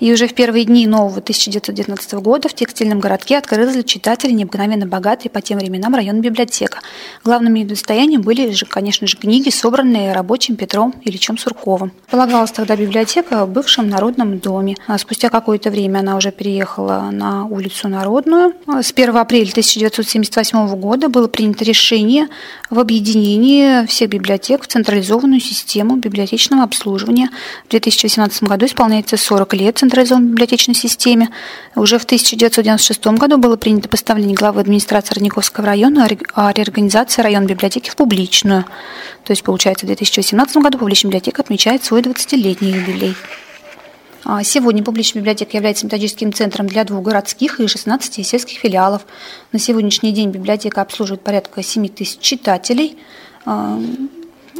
И 0.00 0.12
уже 0.12 0.28
в 0.28 0.34
первые 0.34 0.64
дни 0.64 0.86
нового 0.86 1.18
1919 1.18 2.14
года 2.14 2.48
в 2.48 2.54
текстильном 2.54 3.00
городке 3.00 3.36
открылась 3.36 3.74
для 3.74 3.82
читателей 3.82 4.34
необыкновенно 4.34 4.86
богатая 4.86 5.28
по 5.28 5.40
тем 5.40 5.58
временам 5.58 5.94
районная 5.94 6.22
библиотека. 6.22 6.78
Главным 7.24 7.54
ее 7.54 7.66
достоянием 7.66 8.22
были, 8.22 8.50
же, 8.52 8.64
конечно 8.66 9.06
же, 9.06 9.16
книги, 9.16 9.50
собранные 9.50 10.12
рабочим 10.12 10.56
Петром 10.56 10.94
Ильичем 11.04 11.36
Сурковым. 11.36 11.92
Полагалась 12.10 12.52
тогда 12.52 12.76
библиотека 12.76 13.44
в 13.44 13.50
бывшем 13.50 13.88
Народном 13.88 14.38
доме. 14.38 14.76
А 14.86 14.96
спустя 14.98 15.30
какое-то 15.30 15.70
время 15.70 15.98
она 15.98 16.16
уже 16.16 16.30
переехала 16.30 17.10
на 17.10 17.46
улицу 17.46 17.88
Народную. 17.88 18.54
С 18.66 18.92
1 18.92 19.16
апреля 19.16 19.50
1978 19.50 20.76
года 20.76 21.08
было 21.08 21.26
принято 21.26 21.64
решение 21.64 22.28
в 22.70 22.78
объединении 22.78 23.84
всех 23.86 23.97
библиотек 24.06 24.62
в 24.62 24.66
централизованную 24.66 25.40
систему 25.40 25.96
библиотечного 25.96 26.62
обслуживания. 26.62 27.30
В 27.66 27.70
2018 27.70 28.44
году 28.44 28.66
исполняется 28.66 29.16
40 29.16 29.54
лет 29.54 29.78
централизованной 29.78 30.30
библиотечной 30.30 30.74
системе. 30.74 31.30
Уже 31.74 31.98
в 31.98 32.04
1996 32.04 33.06
году 33.18 33.38
было 33.38 33.56
принято 33.56 33.88
постановление 33.88 34.36
главы 34.36 34.60
администрации 34.60 35.14
Родниковского 35.14 35.66
района 35.66 36.08
о 36.34 36.52
реорганизации 36.52 37.22
района 37.22 37.46
библиотеки 37.46 37.90
в 37.90 37.96
публичную. 37.96 38.64
То 39.24 39.32
есть, 39.32 39.42
получается, 39.42 39.86
в 39.86 39.88
2018 39.88 40.56
году 40.58 40.78
публичная 40.78 41.10
библиотека 41.10 41.42
отмечает 41.42 41.84
свой 41.84 42.02
20-летний 42.02 42.70
юбилей. 42.70 43.14
А, 44.24 44.42
сегодня 44.42 44.82
публичная 44.82 45.22
библиотека 45.22 45.56
является 45.56 45.86
методическим 45.86 46.34
центром 46.34 46.66
для 46.66 46.84
двух 46.84 47.02
городских 47.02 47.60
и 47.60 47.66
16 47.66 48.26
сельских 48.26 48.58
филиалов. 48.58 49.06
На 49.52 49.58
сегодняшний 49.58 50.12
день 50.12 50.30
библиотека 50.30 50.82
обслуживает 50.82 51.22
порядка 51.22 51.62
7 51.62 51.88
тысяч 51.88 52.18
читателей. 52.20 52.98
А, 53.44 53.80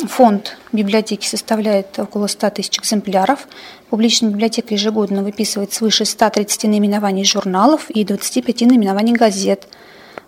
фонд 0.07 0.57
библиотеки 0.73 1.27
составляет 1.27 1.99
около 1.99 2.27
100 2.27 2.51
тысяч 2.51 2.79
экземпляров. 2.79 3.49
Публичная 3.91 4.31
библиотека 4.31 4.75
ежегодно 4.75 5.23
выписывает 5.23 5.73
свыше 5.73 6.05
130 6.05 6.65
наименований 6.65 7.25
журналов 7.25 7.91
и 7.91 8.05
25 8.05 8.63
наименований 8.63 9.15
газет. 9.15 9.69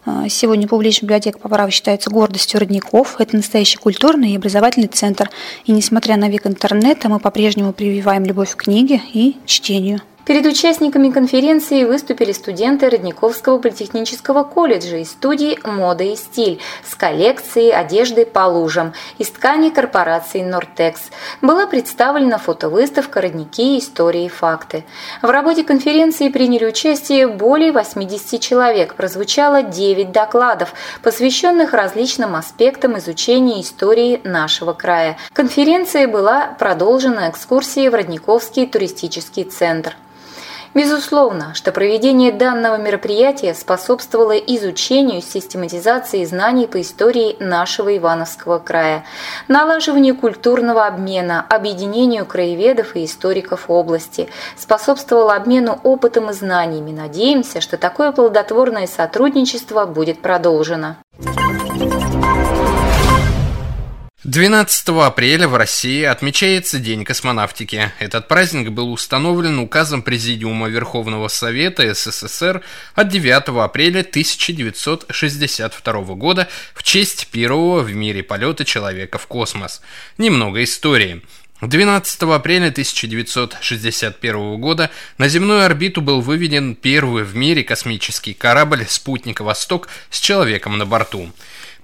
А, 0.07 0.29
сегодня 0.29 0.67
публичная 0.67 1.07
библиотека 1.07 1.39
по 1.39 1.49
праву 1.49 1.71
считается 1.71 2.11
гордостью 2.11 2.61
родников. 2.61 3.17
Это 3.21 3.37
настоящий 3.37 3.77
культурный 3.77 4.33
и 4.33 4.37
образовательный 4.37 4.89
центр. 4.89 5.31
И 5.65 5.73
несмотря 5.73 6.17
на 6.17 6.29
век 6.29 6.47
интернета, 6.47 7.09
мы 7.09 7.21
по-прежнему 7.21 7.73
прививаем 7.73 8.25
любовь 8.25 8.55
к 8.55 8.65
книге 8.65 9.01
и 9.13 9.37
чтению. 9.47 10.01
Перед 10.27 10.45
участниками 10.45 11.11
конференции 11.11 11.85
выступили 11.85 12.33
студенты 12.33 12.91
Родниковского 12.91 13.59
политехнического 13.59 14.45
колледжа 14.45 14.99
из 14.99 15.11
студии 15.11 15.59
«Мода 15.65 16.05
и 16.05 16.15
стиль» 16.15 16.61
с 16.87 16.95
коллекцией 16.95 17.73
одежды 17.73 18.27
по 18.27 18.41
лужам 18.41 18.93
из 19.17 19.31
ткани 19.31 19.71
корпорации 19.71 20.43
«Нортекс». 20.43 21.11
Была 21.41 21.67
представлена 21.67 22.37
фотовыставка 22.37 23.23
«Родники. 23.23 23.79
Истории 23.79 24.27
и 24.27 24.29
факты». 24.29 24.85
В 25.23 25.31
работе 25.31 25.65
конференции 25.65 26.29
приняли 26.29 26.67
участие 26.67 27.27
более 27.27 27.73
80 27.73 28.41
человек. 28.41 28.95
Прозвучало 28.97 29.63
9 29.63 30.13
докладов, 30.13 30.75
посвященных 31.03 31.73
различным 31.73 32.37
аспектам 32.37 32.99
изучения 32.99 33.63
истории 33.63 34.21
нашего 34.25 34.75
края. 34.75 35.17
Конференция 35.33 36.07
была 36.07 36.55
продолжена 36.59 37.31
экскурсией 37.31 37.89
в 37.89 37.95
Родниковский 37.95 38.67
туристический 38.67 39.45
центр. 39.45 39.97
Безусловно, 40.73 41.53
что 41.55 41.73
проведение 41.73 42.31
данного 42.31 42.77
мероприятия 42.77 43.55
способствовало 43.55 44.37
изучению 44.37 45.21
систематизации 45.21 46.25
знаний 46.25 46.69
по 46.69 46.81
истории 46.81 47.37
нашего 47.41 47.97
Ивановского 47.97 48.61
края, 48.61 49.05
налаживанию 49.49 50.17
культурного 50.17 50.87
обмена, 50.87 51.45
объединению 51.49 52.25
краеведов 52.25 52.95
и 52.95 53.05
историков 53.05 53.65
области, 53.69 54.29
способствовало 54.57 55.35
обмену 55.35 55.81
опытом 55.83 56.31
и 56.31 56.33
знаниями. 56.33 56.93
Надеемся, 56.93 57.61
что 57.61 57.77
такое 57.77 58.13
плодотворное 58.13 58.87
сотрудничество 58.87 59.87
будет 59.87 60.23
продолжено. 60.23 60.97
12 64.25 64.89
апреля 65.07 65.49
в 65.49 65.57
России 65.57 66.03
отмечается 66.03 66.79
День 66.79 67.07
космонавтики. 67.07 67.91
Этот 68.01 68.29
праздник 68.29 68.69
был 68.69 68.93
установлен 68.93 69.59
указом 69.59 70.03
Президиума 70.03 70.69
Верховного 70.69 71.29
Совета 71.29 71.95
СССР 71.95 72.61
от 72.95 73.09
9 73.09 73.49
апреля 73.65 74.01
1962 74.01 75.93
года 76.17 76.51
в 76.75 76.83
честь 76.83 77.29
первого 77.29 77.81
в 77.81 77.95
мире 77.95 78.23
полета 78.23 78.67
человека 78.67 79.17
в 79.17 79.27
космос. 79.27 79.81
Немного 80.19 80.63
истории. 80.65 81.23
12 81.63 82.23
апреля 82.25 82.69
1961 82.69 84.61
года 84.61 84.91
на 85.17 85.29
земную 85.29 85.65
орбиту 85.65 86.03
был 86.03 86.21
выведен 86.21 86.75
первый 86.75 87.25
в 87.25 87.35
мире 87.37 87.65
космический 87.65 88.35
корабль 88.35 88.85
«Спутник 88.87 89.41
Восток» 89.41 89.89
с 90.11 90.21
человеком 90.21 90.77
на 90.77 90.85
борту. 90.85 91.33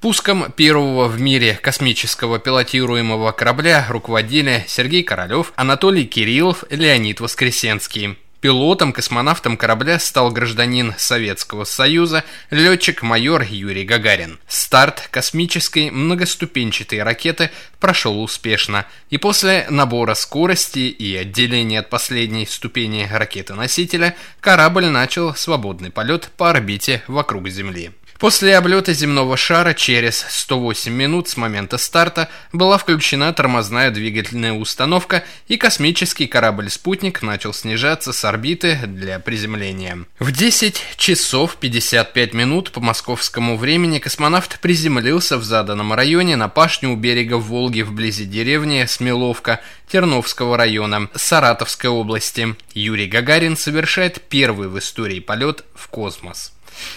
Пуском 0.01 0.53
первого 0.53 1.09
в 1.09 1.21
мире 1.21 1.59
космического 1.63 2.39
пилотируемого 2.39 3.33
корабля 3.33 3.87
руководили 3.89 4.65
Сергей 4.69 5.03
Королёв, 5.03 5.55
Анатолий 5.57 6.05
Кириллов, 6.05 6.65
Леонид 6.69 7.21
Воскресенский. 7.21 8.19
Пилотом-космонавтом 8.43 9.57
корабля 9.57 9.99
стал 9.99 10.31
гражданин 10.31 10.95
Советского 10.99 11.65
Союза, 11.65 12.25
летчик-майор 12.51 13.43
Юрий 13.49 13.85
Гагарин. 13.85 14.39
Старт 14.47 15.09
космической 15.11 15.91
многоступенчатой 15.91 17.03
ракеты 17.03 17.51
прошел 17.81 18.23
успешно, 18.23 18.87
и 19.09 19.17
после 19.17 19.67
набора 19.71 20.15
скорости 20.15 20.81
и 20.81 21.17
отделения 21.17 21.81
от 21.81 21.89
последней 21.89 22.45
ступени 22.45 23.09
ракеты-носителя 23.11 24.15
корабль 24.41 24.87
начал 24.87 25.35
свободный 25.35 25.91
полет 25.91 26.31
по 26.37 26.51
орбите 26.51 27.03
вокруг 27.09 27.49
Земли. 27.49 27.93
После 28.19 28.57
облета 28.57 28.95
земного 28.95 29.37
шара 29.37 29.75
через 29.75 30.25
108 30.29 30.93
минут 30.93 31.29
с 31.29 31.37
момента 31.37 31.77
старта 31.77 32.31
была 32.53 32.79
включена 32.79 33.33
тормозная 33.33 33.91
двигательная 33.91 34.55
установка 34.55 35.25
и 35.49 35.59
космический 35.59 36.27
корабль-спутник 36.27 37.21
начал 37.23 37.53
снижаться 37.53 38.13
с 38.13 38.25
орбиты 38.25 38.79
для 38.87 39.19
приземления. 39.19 40.05
В 40.19 40.33
10 40.33 40.83
часов 40.97 41.57
55 41.57 42.33
минут 42.33 42.73
по 42.73 42.81
московскому 42.81 43.57
времени 43.59 43.99
космонавт 43.99 44.61
приземлился 44.61 45.37
в 45.37 45.45
заданном 45.45 45.93
районе 45.93 46.37
на 46.37 46.49
пашню 46.49 46.93
у 46.93 46.97
берега 46.97 47.35
Волги 47.35 47.83
вблизи 47.83 48.25
деревни 48.25 48.87
Смеловка 48.87 49.61
Терновского 49.89 50.57
района 50.57 51.11
Саратовской 51.15 51.91
области. 51.91 52.57
Юрий 52.73 53.07
Гагарин 53.07 53.57
совершает 53.57 54.23
первый 54.23 54.69
в 54.69 54.79
истории 54.79 55.21
полет 55.21 55.65
в 55.75 55.89
космос. 55.89 56.56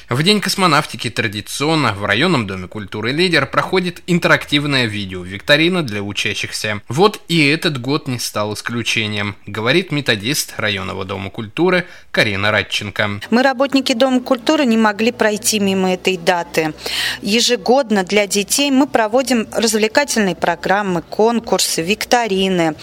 В 0.10 0.24
День 0.24 0.42
космонавтики 0.42 1.10
традиционно 1.10 1.94
в 1.94 2.04
районном 2.04 2.48
доме 2.48 2.68
культуры 2.68 3.12
«Лидер» 3.12 3.46
проходит 3.46 4.02
интерактивная 4.08 4.86
видео-викторина 4.86 5.84
для 5.84 6.02
учащихся. 6.02 6.82
Вот 6.88 7.22
и 7.28 7.48
этот 7.48 7.80
год 7.80 8.08
не 8.08 8.20
стал 8.20 8.54
исключением, 8.54 9.36
говорит 9.46 9.92
методист 9.92 10.56
районного 10.58 11.06
дома 11.06 11.30
культуры 11.30 11.86
Карина 12.12 12.52
Радченко. 12.52 13.22
Мы, 13.30 13.44
работники 13.44 13.94
Дома 13.94 14.22
культуры, 14.22 14.66
не 14.66 14.78
могли 14.78 15.12
пройти 15.12 15.60
мимо 15.60 15.94
этой 15.94 16.18
даты. 16.18 16.74
Ежегодно 17.22 18.04
для 18.04 18.28
детей 18.28 18.72
мы 18.72 18.88
проводим 18.88 19.48
развлекательные 19.52 20.36
программы, 20.36 21.02
конкурсы, 21.02 21.82
викторины. 21.82 22.76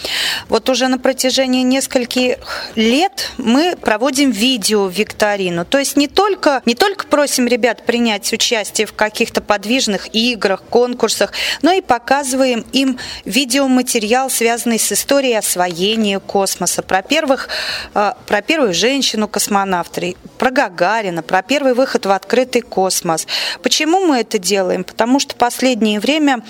Вот 0.47 0.69
уже 0.69 0.87
на 0.87 0.97
протяжении 0.97 1.63
нескольких 1.63 2.37
лет 2.75 3.31
мы 3.37 3.75
проводим 3.75 4.31
видео-викторину. 4.31 5.65
То 5.65 5.77
есть 5.77 5.97
не 5.97 6.07
только, 6.07 6.61
не 6.65 6.75
только 6.75 6.86
только 6.87 7.07
просим 7.07 7.47
ребят 7.47 7.85
принять 7.85 8.31
участие 8.31 8.87
в 8.87 8.93
каких-то 8.93 9.41
подвижных 9.41 10.15
играх, 10.15 10.63
конкурсах, 10.63 11.33
но 11.61 11.73
и 11.73 11.81
показываем 11.81 12.65
им 12.71 12.97
видеоматериал, 13.25 14.29
связанный 14.29 14.79
с 14.79 14.89
историей 14.93 15.33
освоения 15.33 16.21
космоса, 16.21 16.83
про, 16.83 17.01
первых, 17.01 17.49
э, 17.93 18.13
про 18.25 18.41
первую 18.41 18.73
женщину-космонавта, 18.73 20.13
про 20.37 20.49
Гагарина, 20.49 21.23
про 21.23 21.41
первый 21.41 21.73
выход 21.73 22.05
в 22.05 22.11
открытый 22.11 22.61
космос. 22.61 23.27
Почему 23.61 24.05
мы 24.05 24.19
это 24.19 24.37
делаем? 24.37 24.85
Потому 24.85 25.19
что 25.19 25.35
последнее 25.35 25.99
время 25.99 26.41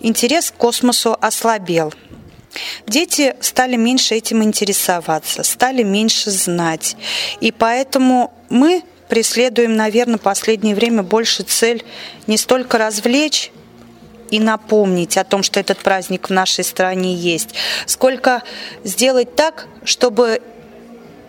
интерес 0.00 0.52
к 0.52 0.54
космосу 0.54 1.18
ослабел. 1.20 1.92
Дети 2.86 3.36
стали 3.42 3.76
меньше 3.76 4.14
этим 4.14 4.42
интересоваться, 4.42 5.42
стали 5.42 5.82
меньше 5.82 6.30
знать. 6.30 6.96
И 7.40 7.52
поэтому 7.52 8.32
мы 8.48 8.82
преследуем, 9.08 9.76
наверное, 9.76 10.18
в 10.18 10.22
последнее 10.22 10.74
время 10.74 11.02
больше 11.02 11.42
цель 11.42 11.84
не 12.26 12.36
столько 12.36 12.78
развлечь 12.78 13.52
и 14.30 14.40
напомнить 14.40 15.16
о 15.16 15.24
том, 15.24 15.42
что 15.42 15.60
этот 15.60 15.78
праздник 15.78 16.28
в 16.28 16.32
нашей 16.32 16.64
стране 16.64 17.14
есть, 17.14 17.50
сколько 17.86 18.42
сделать 18.82 19.36
так, 19.36 19.66
чтобы 19.84 20.40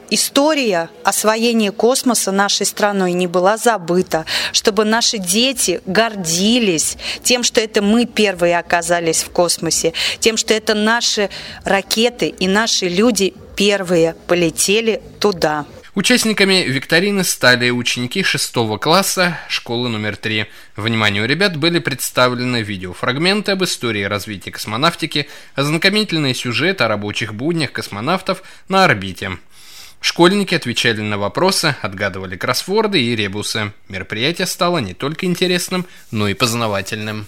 история 0.09 0.89
освоения 1.03 1.71
космоса 1.71 2.31
нашей 2.31 2.65
страной 2.65 3.13
не 3.13 3.27
была 3.27 3.57
забыта, 3.57 4.25
чтобы 4.51 4.85
наши 4.85 5.17
дети 5.17 5.81
гордились 5.85 6.97
тем, 7.23 7.43
что 7.43 7.61
это 7.61 7.81
мы 7.81 8.05
первые 8.05 8.57
оказались 8.57 9.23
в 9.23 9.29
космосе, 9.31 9.93
тем, 10.19 10.37
что 10.37 10.53
это 10.53 10.73
наши 10.73 11.29
ракеты 11.63 12.27
и 12.27 12.47
наши 12.47 12.87
люди 12.87 13.33
первые 13.55 14.15
полетели 14.27 15.01
туда. 15.19 15.65
Участниками 15.97 16.63
викторины 16.67 17.23
стали 17.23 17.71
ученики 17.71 18.21
6 18.21 18.53
класса 18.79 19.39
школы 19.49 19.89
номер 19.89 20.15
3. 20.15 20.45
Вниманию 20.75 21.27
ребят 21.27 21.57
были 21.57 21.79
представлены 21.79 22.61
видеофрагменты 22.61 23.53
об 23.53 23.63
истории 23.63 24.03
развития 24.03 24.51
космонавтики, 24.51 25.27
ознакомительные 25.55 26.35
сюжеты 26.35 26.83
о 26.83 26.87
рабочих 26.87 27.33
буднях 27.33 27.71
космонавтов 27.71 28.43
на 28.69 28.83
орбите. 28.83 29.39
Школьники 29.99 30.53
отвечали 30.53 31.01
на 31.01 31.17
вопросы, 31.17 31.75
отгадывали 31.81 32.35
кроссворды 32.35 33.01
и 33.01 33.15
ребусы. 33.15 33.73
Мероприятие 33.89 34.45
стало 34.45 34.77
не 34.77 34.93
только 34.93 35.25
интересным, 35.25 35.87
но 36.11 36.27
и 36.27 36.35
познавательным. 36.35 37.25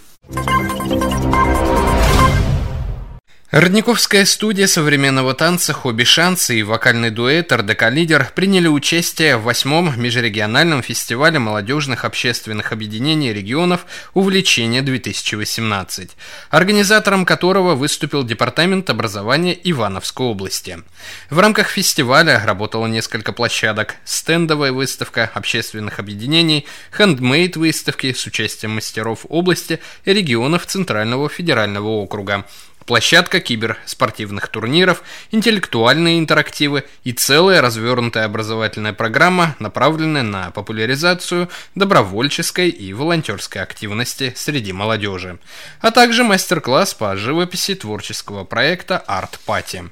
Родниковская 3.50 4.26
студия 4.26 4.68
современного 4.68 5.34
танца 5.34 5.72
«Хобби 5.72 6.04
Шансы» 6.04 6.60
и 6.60 6.62
вокальный 6.62 7.10
дуэт 7.10 7.50
«РДК 7.50 7.90
Лидер» 7.90 8.30
приняли 8.32 8.68
участие 8.68 9.38
в 9.38 9.42
восьмом 9.42 10.00
межрегиональном 10.00 10.84
фестивале 10.84 11.40
молодежных 11.40 12.04
общественных 12.04 12.70
объединений 12.70 13.32
регионов 13.32 13.86
«Увлечение-2018», 14.14 16.10
организатором 16.50 17.26
которого 17.26 17.74
выступил 17.74 18.22
Департамент 18.22 18.88
образования 18.88 19.58
Ивановской 19.64 20.26
области. 20.26 20.84
В 21.28 21.40
рамках 21.40 21.70
фестиваля 21.70 22.40
работало 22.44 22.86
несколько 22.86 23.32
площадок, 23.32 23.96
стендовая 24.04 24.70
выставка 24.70 25.28
общественных 25.34 25.98
объединений, 25.98 26.66
хендмейд-выставки 26.96 28.12
с 28.12 28.24
участием 28.26 28.76
мастеров 28.76 29.26
области 29.28 29.80
и 30.04 30.12
регионов 30.12 30.66
Центрального 30.66 31.28
федерального 31.28 31.88
округа– 31.88 32.46
площадка 32.86 33.40
киберспортивных 33.40 34.48
турниров, 34.48 35.02
интеллектуальные 35.30 36.18
интерактивы 36.18 36.84
и 37.04 37.12
целая 37.12 37.60
развернутая 37.60 38.24
образовательная 38.24 38.92
программа, 38.92 39.56
направленная 39.58 40.22
на 40.22 40.50
популяризацию 40.50 41.48
добровольческой 41.74 42.68
и 42.68 42.92
волонтерской 42.92 43.62
активности 43.62 44.32
среди 44.36 44.72
молодежи, 44.72 45.38
а 45.80 45.90
также 45.90 46.24
мастер-класс 46.24 46.94
по 46.94 47.16
живописи 47.16 47.74
творческого 47.74 48.44
проекта 48.44 48.98
«Арт 48.98 49.38
Пати». 49.44 49.84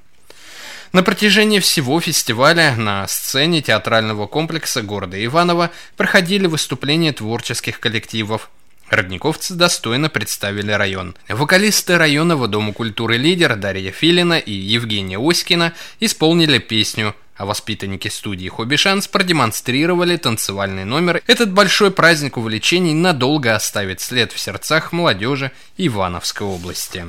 На 0.92 1.02
протяжении 1.02 1.60
всего 1.60 2.00
фестиваля 2.00 2.74
на 2.74 3.06
сцене 3.08 3.60
театрального 3.60 4.26
комплекса 4.26 4.80
города 4.80 5.22
Иваново 5.22 5.70
проходили 5.98 6.46
выступления 6.46 7.12
творческих 7.12 7.78
коллективов, 7.78 8.48
Родниковцы 8.90 9.54
достойно 9.54 10.08
представили 10.08 10.72
район. 10.72 11.14
Вокалисты 11.28 11.98
районного 11.98 12.48
Дома 12.48 12.72
культуры 12.72 13.16
«Лидер» 13.16 13.56
Дарья 13.56 13.92
Филина 13.92 14.38
и 14.38 14.52
Евгения 14.52 15.18
Оськина 15.18 15.74
исполнили 16.00 16.58
песню 16.58 17.14
а 17.38 17.46
воспитанники 17.46 18.08
студии 18.08 18.48
«Хобби 18.48 18.74
Шанс» 18.74 19.06
продемонстрировали 19.06 20.16
танцевальный 20.16 20.84
номер. 20.84 21.22
Этот 21.28 21.52
большой 21.52 21.92
праздник 21.92 22.36
увлечений 22.36 22.94
надолго 22.94 23.54
оставит 23.54 24.00
след 24.00 24.32
в 24.32 24.40
сердцах 24.40 24.90
молодежи 24.92 25.52
Ивановской 25.76 26.46
области. 26.46 27.06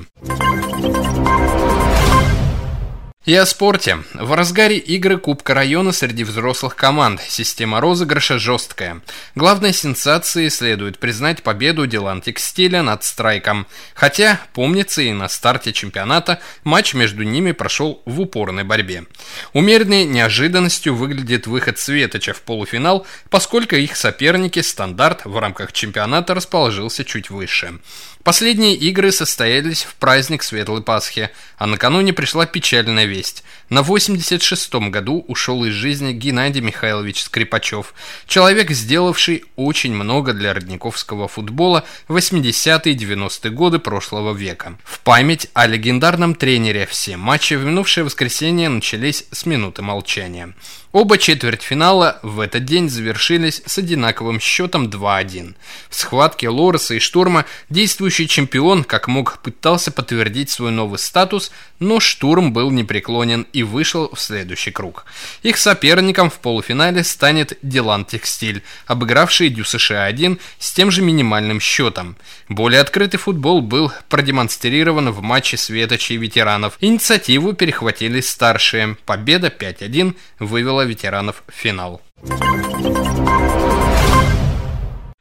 И 3.25 3.35
о 3.35 3.45
спорте. 3.45 3.97
В 4.13 4.33
разгаре 4.33 4.77
игры 4.77 5.17
Кубка 5.17 5.53
района 5.53 5.91
среди 5.91 6.23
взрослых 6.23 6.77
команд. 6.77 7.19
Система 7.27 7.81
розыгрыша 7.81 8.39
жесткая. 8.39 9.01
Главной 9.35 9.73
сенсацией 9.73 10.49
следует 10.49 10.99
признать 10.99 11.43
победу 11.43 11.85
Дилан 11.85 12.21
Текстиля 12.21 12.81
над 12.81 13.03
Страйком. 13.03 13.67
Хотя, 13.93 14.39
помнится, 14.53 15.01
и 15.01 15.11
на 15.11 15.27
старте 15.27 15.73
чемпионата 15.73 16.39
матч 16.63 16.93
между 16.93 17.23
ними 17.23 17.51
прошел 17.51 18.01
в 18.05 18.21
упорной 18.21 18.63
борьбе. 18.63 19.03
Умеренной 19.51 20.05
неожиданностью 20.05 20.95
выглядит 20.95 21.45
выход 21.45 21.77
Светоча 21.77 22.33
в 22.33 22.41
полуфинал, 22.41 23.05
поскольку 23.29 23.75
их 23.75 23.97
соперники 23.97 24.61
стандарт 24.61 25.25
в 25.25 25.37
рамках 25.37 25.73
чемпионата 25.73 26.33
расположился 26.33 27.03
чуть 27.03 27.29
выше. 27.29 27.79
Последние 28.23 28.75
игры 28.75 29.11
состоялись 29.11 29.83
в 29.83 29.95
праздник 29.95 30.43
Светлой 30.43 30.83
Пасхи, 30.83 31.29
а 31.57 31.65
накануне 31.65 32.11
пришла 32.13 32.45
печальная 32.45 33.05
весть. 33.05 33.43
На 33.69 33.81
86-м 33.81 34.89
году 34.89 35.23
ушел 35.27 35.63
из 35.63 35.73
жизни 35.73 36.11
Геннадий 36.11 36.59
Михайлович 36.59 37.21
Скрипачев, 37.21 37.93
человек, 38.25 38.71
сделавший 38.71 39.43
очень 39.55 39.93
много 39.93 40.33
для 40.33 40.55
родниковского 40.55 41.27
футбола 41.27 41.83
в 42.07 42.17
80-е 42.17 42.93
и 42.93 42.97
90-е 42.97 43.51
годы 43.51 43.77
прошлого 43.77 44.33
века. 44.33 44.75
В 44.83 44.99
память 45.01 45.49
о 45.53 45.67
легендарном 45.67 46.33
тренере 46.33 46.87
все 46.87 47.15
матчи 47.15 47.53
в 47.53 47.63
минувшее 47.63 48.05
воскресенье 48.05 48.69
начались 48.69 49.25
с 49.31 49.45
минуты 49.45 49.83
молчания. 49.83 50.55
Оба 50.91 51.19
четвертьфинала 51.19 52.19
в 52.23 52.39
этот 52.39 52.65
день 52.65 52.89
завершились 52.89 53.61
с 53.63 53.77
одинаковым 53.77 54.39
счетом 54.39 54.87
2-1. 54.87 55.53
В 55.87 55.95
схватке 55.95 56.49
Лореса 56.49 56.95
и 56.95 56.99
Штурма 56.99 57.45
действующий 57.69 58.27
чемпион, 58.27 58.83
как 58.83 59.07
мог, 59.07 59.37
пытался 59.43 59.91
подтвердить 59.91 60.49
свой 60.49 60.71
новый 60.71 60.97
статус, 60.97 61.51
но 61.79 61.99
Штурм 61.99 62.53
был 62.53 62.71
непреклонен 62.71 63.47
и 63.53 63.63
вышел 63.63 64.09
в 64.13 64.19
следующий 64.19 64.71
круг. 64.71 65.05
Их 65.43 65.57
соперником 65.57 66.29
в 66.29 66.39
полуфинале 66.39 67.03
станет 67.03 67.57
Дилан 67.61 68.05
Текстиль, 68.05 68.63
обыгравший 68.85 69.49
Дю 69.49 69.63
США-1 69.63 70.39
с 70.59 70.73
тем 70.73 70.91
же 70.91 71.01
минимальным 71.01 71.59
счетом. 71.59 72.17
Более 72.47 72.81
открытый 72.81 73.19
футбол 73.19 73.61
был 73.61 73.91
продемонстрирован 74.09 75.11
в 75.11 75.21
матче 75.21 75.57
светочей 75.57 76.17
ветеранов. 76.17 76.77
Инициативу 76.81 77.53
перехватили 77.53 78.21
старшие. 78.21 78.97
Победа 79.05 79.47
5-1 79.47 80.15
вывела 80.39 80.83
ветеранов 80.83 81.43
в 81.47 81.53
финал. 81.53 82.01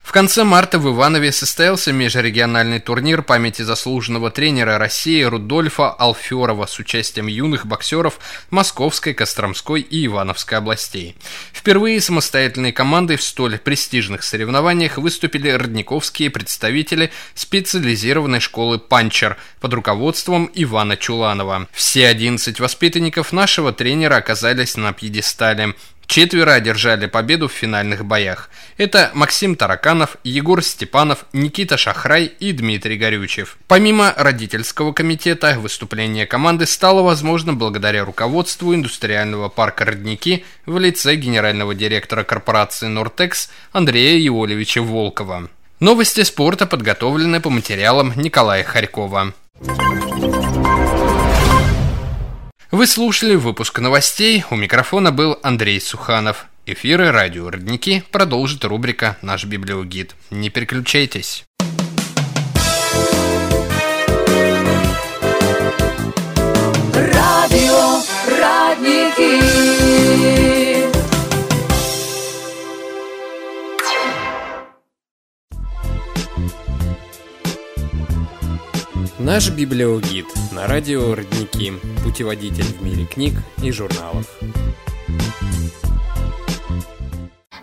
В 0.08 0.12
конце 0.12 0.42
марта 0.42 0.78
в 0.78 0.88
Иванове 0.88 1.32
состоялся 1.32 1.92
межрегиональный 1.92 2.80
турнир 2.80 3.22
памяти 3.22 3.60
заслуженного 3.60 4.30
тренера 4.30 4.78
России 4.78 5.22
Рудольфа 5.22 5.90
Алферова 5.90 6.64
с 6.64 6.78
участием 6.78 7.26
юных 7.26 7.66
боксеров 7.66 8.18
Московской, 8.48 9.12
Костромской 9.12 9.82
и 9.82 10.06
Ивановской 10.06 10.56
областей. 10.56 11.14
Впервые 11.52 12.00
самостоятельные 12.00 12.72
команды 12.72 13.18
в 13.18 13.22
столь 13.22 13.58
престижных 13.58 14.22
соревнованиях 14.22 14.96
выступили 14.96 15.50
родниковские 15.50 16.30
представители 16.30 17.12
специализированной 17.34 18.40
школы 18.40 18.78
«Панчер» 18.78 19.36
под 19.60 19.74
руководством 19.74 20.50
Ивана 20.54 20.96
Чуланова. 20.96 21.68
Все 21.72 22.06
11 22.06 22.60
воспитанников 22.60 23.30
нашего 23.34 23.74
тренера 23.74 24.16
оказались 24.16 24.78
на 24.78 24.94
пьедестале. 24.94 25.74
Четверо 26.08 26.54
одержали 26.54 27.04
победу 27.04 27.48
в 27.48 27.52
финальных 27.52 28.02
боях. 28.02 28.48
Это 28.78 29.10
Максим 29.12 29.56
Тараканов, 29.56 30.16
Егор 30.24 30.62
Степанов, 30.62 31.26
Никита 31.34 31.76
Шахрай 31.76 32.24
и 32.24 32.52
Дмитрий 32.52 32.96
Горючев. 32.96 33.58
Помимо 33.68 34.14
родительского 34.16 34.94
комитета, 34.94 35.58
выступление 35.58 36.24
команды 36.26 36.64
стало 36.64 37.02
возможно 37.02 37.52
благодаря 37.52 38.06
руководству 38.06 38.74
индустриального 38.74 39.50
парка 39.50 39.84
«Родники» 39.84 40.46
в 40.64 40.78
лице 40.78 41.14
генерального 41.14 41.74
директора 41.74 42.24
корпорации 42.24 42.86
«Нортекс» 42.86 43.50
Андрея 43.72 44.18
Иолевича 44.18 44.80
Волкова. 44.80 45.50
Новости 45.78 46.22
спорта 46.22 46.66
подготовлены 46.66 47.42
по 47.42 47.50
материалам 47.50 48.14
Николая 48.16 48.64
Харькова. 48.64 49.34
Вы 52.70 52.86
слушали 52.86 53.34
выпуск 53.34 53.78
новостей. 53.78 54.44
У 54.50 54.56
микрофона 54.56 55.10
был 55.10 55.38
Андрей 55.42 55.80
Суханов. 55.80 56.48
Эфиры 56.66 57.10
радио 57.12 57.48
«Родники» 57.48 58.02
продолжит 58.10 58.62
рубрика 58.62 59.16
«Наш 59.22 59.46
библиогид». 59.46 60.14
Не 60.28 60.50
переключайтесь. 60.50 61.46
Радио 66.92 68.02
«Родники» 68.38 69.87
Наш 79.20 79.50
библиогид 79.50 80.26
на 80.52 80.68
радио 80.68 81.12
«Родники»– 81.12 81.72
путеводитель 82.04 82.62
в 82.62 82.80
мире 82.82 83.04
книг 83.04 83.34
и 83.60 83.72
журналов. 83.72 84.38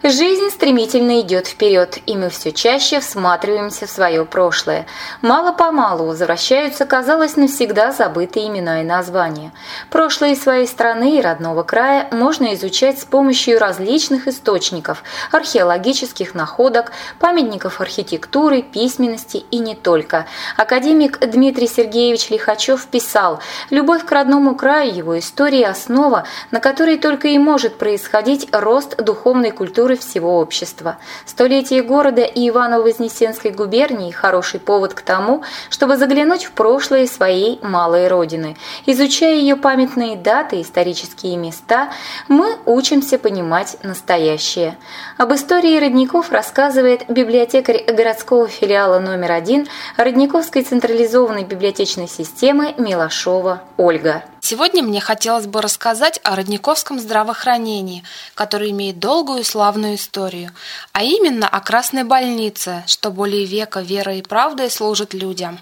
Жизнь 0.08 0.52
стремительно 0.52 1.20
идет 1.22 1.48
вперед, 1.48 1.98
и 2.06 2.16
мы 2.16 2.30
все 2.30 2.52
чаще 2.52 3.00
всматриваемся 3.00 3.88
в 3.88 3.90
свое 3.90 4.24
прошлое. 4.24 4.86
Мало-помалу 5.24 6.06
возвращаются, 6.06 6.86
казалось, 6.86 7.38
навсегда 7.38 7.92
забытые 7.92 8.50
имена 8.50 8.82
и 8.82 8.84
названия. 8.84 9.52
Прошлое 9.90 10.36
своей 10.36 10.68
страны 10.68 11.18
и 11.18 11.22
родного 11.22 11.64
края 11.64 12.08
можно 12.12 12.54
изучать 12.54 13.00
с 13.00 13.04
помощью 13.04 13.58
различных 13.58 14.28
источников, 14.28 15.02
археологических 15.32 16.36
находок, 16.36 16.92
памятников 17.18 17.82
архитектуры, 17.82 18.62
письменности 18.62 19.38
и 19.50 19.58
не 19.58 19.74
только. 19.74 20.28
Академик 20.56 21.20
Дмитрий 21.20 21.68
Сергеевич 21.68 22.30
Лихачев 22.30 22.86
писал 22.86 23.40
«Любовь 23.72 24.06
к 24.06 24.12
родному 24.12 24.54
краю, 24.54 24.94
его 24.94 25.18
истории– 25.18 25.64
основа, 25.64 26.26
на 26.52 26.60
которой 26.60 27.00
только 27.00 27.30
и 27.30 27.40
может 27.40 27.80
происходить 27.80 28.48
рост 28.52 28.98
духовной 28.98 29.50
культуры 29.50 29.95
культуры 29.96 29.98
всего 29.98 30.40
общества. 30.40 30.98
Столетие 31.26 31.82
города 31.82 32.22
и 32.22 32.50
Иваново-Вознесенской 32.50 33.52
губернии– 33.52 34.12
хороший 34.12 34.60
повод 34.60 34.94
к 34.94 35.02
тому, 35.02 35.44
чтобы 35.70 35.98
заглянуть 35.98 36.46
в 36.46 36.52
прошлое 36.52 37.08
своей 37.08 37.60
малой 37.62 38.08
родины. 38.08 38.56
Изучая 38.86 39.36
ее 39.36 39.56
памятные 39.56 40.16
даты, 40.16 40.62
исторические 40.62 41.38
места, 41.38 41.90
мы 42.28 42.58
учимся 42.66 43.18
понимать 43.18 43.78
настоящее. 43.84 44.78
Об 45.18 45.34
истории 45.34 45.80
родников 45.80 46.32
рассказывает 46.32 47.06
библиотекарь 47.10 47.84
городского 47.86 48.48
филиала 48.48 49.00
номер 49.00 49.32
один 49.32 49.68
Родниковской 49.98 50.64
централизованной 50.64 51.44
библиотечной 51.44 52.08
системы 52.08 52.74
Милашова 52.78 53.62
Ольга. 53.78 54.24
Сегодня 54.48 54.84
мне 54.84 55.02
хотелось 55.02 55.48
бы 55.48 55.60
рассказать 55.60 56.20
о 56.22 56.36
родниковском 56.36 57.00
здравоохранении, 57.00 58.04
которое 58.36 58.70
имеет 58.70 59.00
долгую 59.00 59.40
и 59.40 59.44
славную 59.44 59.96
историю, 59.96 60.52
а 60.94 61.02
именно 61.02 61.50
о 61.50 61.60
Красной 61.62 62.04
больнице, 62.04 62.84
что 62.86 63.10
более 63.10 63.46
века 63.46 63.80
верой 63.80 64.20
и 64.20 64.22
правдой 64.22 64.70
служит 64.70 65.16
людям. 65.16 65.58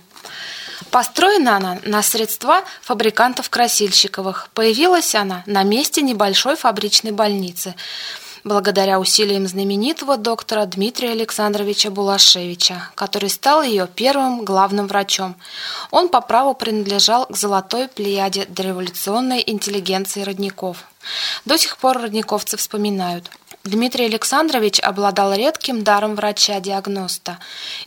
Построена 0.91 1.56
она 1.56 1.80
на 1.86 2.04
средства 2.04 2.62
фабрикантов 2.82 3.50
Красильщиковых. 3.50 4.50
Появилась 4.54 5.15
она 5.15 5.43
на 5.46 5.63
месте 5.63 6.02
небольшой 6.02 6.58
фабричной 6.58 7.12
больницы– 7.12 7.76
благодаря 8.44 9.00
усилиям 9.00 9.48
знаменитого 9.48 10.18
доктора 10.18 10.66
Дмитрия 10.66 11.12
Александровича 11.12 11.90
Булашевича, 11.90 12.90
который 12.96 13.30
стал 13.30 13.64
ее 13.64 13.88
первым 13.88 14.46
главным 14.46 14.88
врачом. 14.88 15.36
Он 15.92 16.10
по 16.10 16.22
праву 16.22 16.54
принадлежал 16.54 17.26
к 17.26 17.36
золотой 17.36 17.88
плеяде 17.88 18.46
дореволюционной 18.46 19.44
интеллигенции 19.46 20.22
родников. 20.22 20.86
До 21.46 21.58
сих 21.58 21.78
пор 21.78 21.98
родниковцы 21.98 22.58
вспоминают– 22.58 23.30
Дмитрий 23.64 24.08
Александрович 24.08 24.82
обладал 24.82 25.34
редким 25.34 25.86
даром 25.86 26.16
врача-диагноста, 26.16 27.40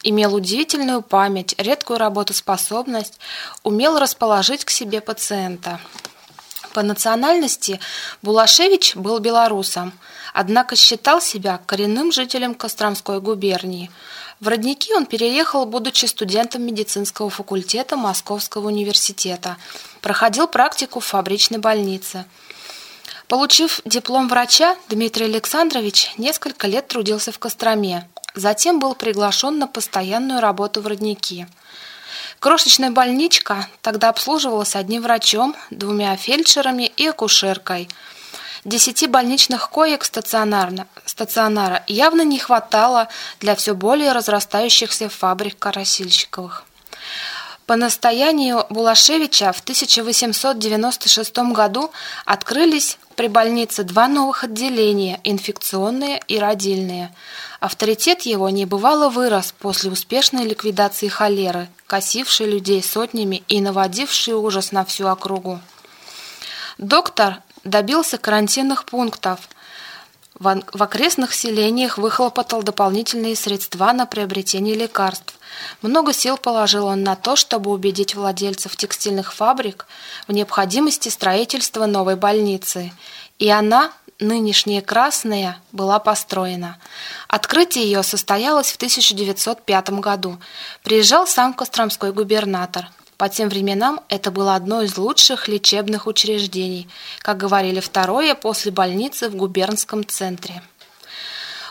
имел 0.03 0.35
удивительную 0.35 1.03
память, 1.03 1.55
редкую 1.59 1.99
работоспособность, 1.99 3.19
умел 3.63 3.99
расположить 3.99 4.65
к 4.65 4.71
себе 4.71 5.03
пациента. 5.03 5.79
По 6.77 6.83
национальности 6.83 7.81
Булашевич 8.21 8.97
был 8.97 9.19
белорусом, 9.19 9.95
однако 10.35 10.77
считал 10.77 11.23
себя 11.23 11.59
коренным 11.65 12.13
жителем 12.13 12.55
Костромской 12.55 13.19
губернии. 13.19 13.91
В 14.41 14.49
родники 14.49 14.93
он 14.93 15.07
переехал, 15.07 15.65
будучи 15.65 16.05
студентом 16.05 16.67
медицинского 16.67 17.31
факультета 17.31 17.97
Московского 17.97 18.67
университета. 18.67 19.57
Проходил 20.03 20.49
практику 20.49 21.01
в 21.01 21.07
фабричной 21.07 21.61
больнице. 21.61 22.27
Получив 23.27 23.81
диплом 23.87 24.29
врача, 24.29 24.77
Дмитрий 24.91 25.25
Александрович 25.25 26.13
несколько 26.19 26.67
лет 26.67 26.89
трудился 26.89 27.33
в 27.33 27.39
Костроме. 27.39 28.07
Затем 28.35 28.81
был 28.81 28.95
приглашен 28.95 29.59
на 29.59 29.67
постоянную 29.67 30.43
работу 30.43 30.83
в 30.83 30.87
родники– 30.87 31.47
Крошечная 32.47 32.93
больничка 32.93 33.67
тогда 33.83 34.09
обслуживалась 34.09 34.77
одним 34.77 35.03
врачом, 35.03 35.57
двумя 35.71 36.15
фельдшерами 36.15 36.85
и 36.97 37.09
акушеркой. 37.09 37.89
Десяти 38.65 39.09
больничных 39.09 39.69
коек 39.69 40.05
стационарно, 40.05 40.87
стационара 41.05 41.83
явно 41.89 42.23
не 42.23 42.39
хватало 42.39 43.09
для 43.41 43.57
все 43.57 43.75
более 43.75 44.13
разрастающихся 44.13 45.09
фабрик 45.09 45.59
Карасильщиковых. 45.59 46.63
По 47.67 47.75
настоянию 47.75 48.65
Булашевича 48.71 49.53
в 49.53 49.59
1896 49.59 51.39
году 51.53 51.91
открылись 52.25 52.97
при 53.17 53.27
больнице 53.27 53.83
два 53.83 54.07
новых 54.07 54.45
отделения– 54.45 55.21
инфекционные 55.25 56.23
и 56.29 56.39
родильные. 56.39 57.13
Авторитет 57.59 58.23
его 58.23 58.49
небывало 58.51 59.09
вырос 59.09 59.53
после 59.59 59.91
успешной 59.91 60.45
ликвидации 60.45 61.09
холеры, 61.09 61.69
косившей 61.89 62.47
людей 62.47 62.81
сотнями 62.85 63.43
и 63.49 63.61
наводившей 63.61 64.35
ужас 64.35 64.71
на 64.71 64.85
всю 64.85 65.09
округу. 65.09 65.59
Доктор 66.79 67.43
добился 67.65 68.17
карантинных 68.17 68.85
пунктов– 68.85 69.41
в 70.39 70.83
окрестных 70.83 71.33
селениях 71.33 71.97
выхлопотал 71.97 72.63
дополнительные 72.63 73.35
средства 73.37 73.93
на 73.93 74.05
приобретение 74.05 74.75
лекарств. 74.75 75.39
Много 75.81 76.13
сил 76.13 76.37
положил 76.37 76.87
он 76.87 77.03
на 77.03 77.17
то, 77.17 77.37
чтобы 77.37 77.71
убедить 77.71 78.15
владельцев 78.15 78.77
текстильных 78.77 79.33
фабрик 79.33 79.87
в 80.29 80.33
необходимости 80.33 81.09
строительства 81.09 81.87
новой 81.87 82.17
больницы. 82.17 82.93
И 83.39 83.49
она, 83.49 83.93
нынешняя 84.19 84.83
Красная, 84.83 85.59
была 85.73 85.99
построена. 85.99 86.79
Открытие 87.29 87.85
ее 87.85 88.03
состоялось 88.03 88.73
в 88.73 88.77
1905 88.77 89.91
году. 90.01 90.39
Приезжал 90.83 91.27
сам 91.27 91.55
Костромской 91.55 92.13
губернатор. 92.13 92.91
По 93.17 93.31
тем 93.31 93.49
временам 93.49 94.01
это 94.09 94.31
было 94.31 94.55
одно 94.55 94.83
из 94.83 94.99
лучших 94.99 95.49
лечебных 95.49 96.07
учреждений, 96.07 96.87
как 97.21 97.39
говорили 97.39 97.81
второе 97.81 98.35
после 98.35 98.71
больницы 98.71 99.31
в 99.31 99.37
губернском 99.37 100.07
центре. 100.07 100.63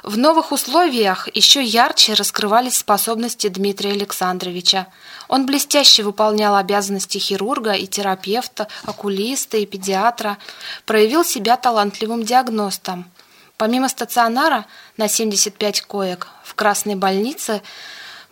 В 0.02 0.18
новых 0.18 0.52
условиях 0.52 1.28
еще 1.36 1.64
ярче 1.64 2.14
раскрывались 2.14 2.78
способности 2.78 3.48
Дмитрия 3.48 3.92
Александровича. 3.92 4.88
Он 5.28 5.46
блестяще 5.48 6.04
выполнял 6.04 6.56
обязанности 6.56 7.18
хирурга 7.18 7.74
и 7.74 7.88
терапевта, 7.88 8.68
окулиста 8.84 9.58
и 9.58 9.66
педиатра, 9.66 10.38
проявил 10.86 11.24
себя 11.24 11.58
талантливым 11.58 12.24
диагностом. 12.24 13.10
Помимо 13.58 13.90
стационара 13.90 14.66
на 14.98 15.08
75 15.08 15.82
коек 15.82 16.28
в 16.44 16.56
Красной 16.56 16.96
больнице– 16.96 17.62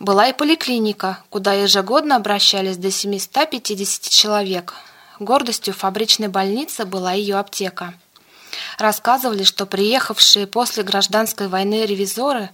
была 0.04 0.28
и 0.28 0.34
поликлиника, 0.34 1.20
куда 1.30 1.54
ежегодно 1.54 2.18
обращались 2.18 2.78
до 2.78 2.92
750 2.92 4.10
человек. 4.10 4.74
Гордостью 5.20 5.74
фабричной 5.74 6.28
больницы 6.28 6.86
была 6.86 7.14
ее 7.14 7.38
аптека. 7.38 7.94
Рассказывали, 8.78 9.44
что 9.44 9.66
приехавшие 9.66 10.46
после 10.46 10.84
гражданской 10.84 11.48
войны 11.48 11.86
ревизоры 11.86 12.50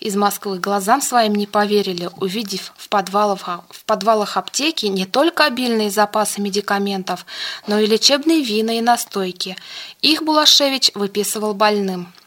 из 0.00 0.16
Москвы 0.16 0.58
глазам 0.58 1.02
своим 1.02 1.34
не 1.34 1.46
поверили, 1.46 2.08
увидев 2.16 2.72
в 2.76 2.88
подвалах, 2.88 3.60
в 3.68 3.84
подвалах 3.84 4.38
аптеки 4.38 4.86
не 4.86 5.04
только 5.04 5.44
обильные 5.44 5.90
запасы 5.90 6.40
медикаментов, 6.40 7.26
но 7.66 7.78
и 7.78 7.86
лечебные 7.86 8.42
вина 8.42 8.78
и 8.78 8.80
настойки. 8.80 9.56
Их 10.00 10.22
Булашевич 10.22 10.92
выписывал 10.94 11.52
больным– 11.52 12.10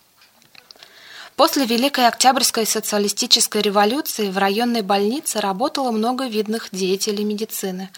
После 1.38 1.67
Великой 1.67 2.08
Октябрьской 2.08 2.65
социалистической 2.65 3.62
революции 3.62 4.32
в 4.32 4.39
районной 4.39 4.82
больнице 4.82 5.39
работало 5.39 5.91
много 5.91 6.26
видных 6.26 6.69
деятелей 6.71 7.23
медицины. 7.23 7.91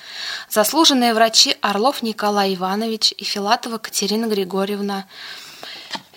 Заслуженные 0.49 1.13
врачи 1.13 1.55
Орлов 1.61 2.03
Николай 2.03 2.55
Иванович 2.55 3.13
и 3.17 3.23
Филатова 3.23 3.77
Катерина 3.77 4.25
Григорьевна, 4.25 5.07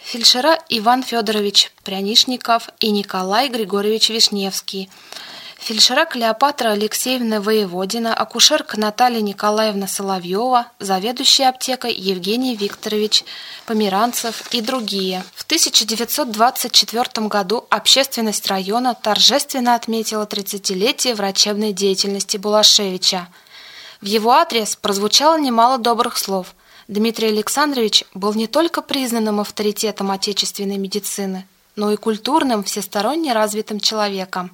фельдшера 0.03 0.59
Иван 0.69 1.05
Федорович 1.05 1.71
Прянишников 1.85 2.69
и 2.81 2.91
Николай 2.91 3.49
Григорьевич 3.49 4.11
Вишневский– 4.11 4.91
Фельдшера 5.63 6.07
Клеопатра 6.07 6.71
Алексеевна 6.71 7.41
Воеводина, 7.41 8.13
акушерка 8.13 8.81
Наталья 8.81 9.21
Николаевна 9.21 9.87
Соловьева, 9.87 10.67
заведующая 10.81 11.51
аптекой 11.51 11.95
Евгений 11.95 12.57
Викторович 12.57 13.25
Померанцев 13.65 14.43
и 14.51 14.61
другие. 14.61 15.23
В 15.37 15.45
1924 15.45 17.29
году 17.29 17.65
общественность 17.71 18.49
района 18.49 18.97
торжественно 19.01 19.77
отметила 19.77 20.27
30-летие 20.27 21.15
врачебной 21.15 21.73
деятельности 21.73 22.39
Булашевича. 22.39 23.29
В 24.01 24.07
его 24.07 24.33
адрес 24.33 24.75
прозвучало 24.75 25.39
немало 25.39 25.79
добрых 25.79 26.19
слов. 26.19 26.57
Дмитрий 26.89 27.29
Александрович 27.29 28.03
был 28.15 28.35
не 28.35 28.49
только 28.49 28.83
признанным 28.83 29.39
авторитетом 29.39 30.11
отечественной 30.11 30.79
медицины, 30.79 31.47
но 31.77 31.93
и 31.93 31.97
культурным, 31.97 32.65
всесторонне 32.65 33.33
развитым 33.33 33.79
человеком. 33.79 34.51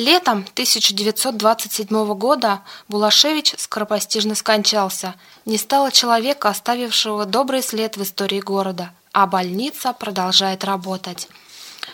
Летом 0.00 0.46
1927 0.54 2.14
года 2.14 2.62
Булашевич 2.88 3.52
скоропостижно 3.58 4.34
скончался. 4.34 5.14
Не 5.44 5.58
стало 5.58 5.92
человека, 5.92 6.48
оставившего 6.48 7.26
добрый 7.26 7.62
след 7.62 7.98
в 7.98 8.02
истории 8.02 8.40
города, 8.40 8.94
а 9.12 9.26
больница 9.26 9.92
продолжает 9.92 10.64
работать. 10.64 11.28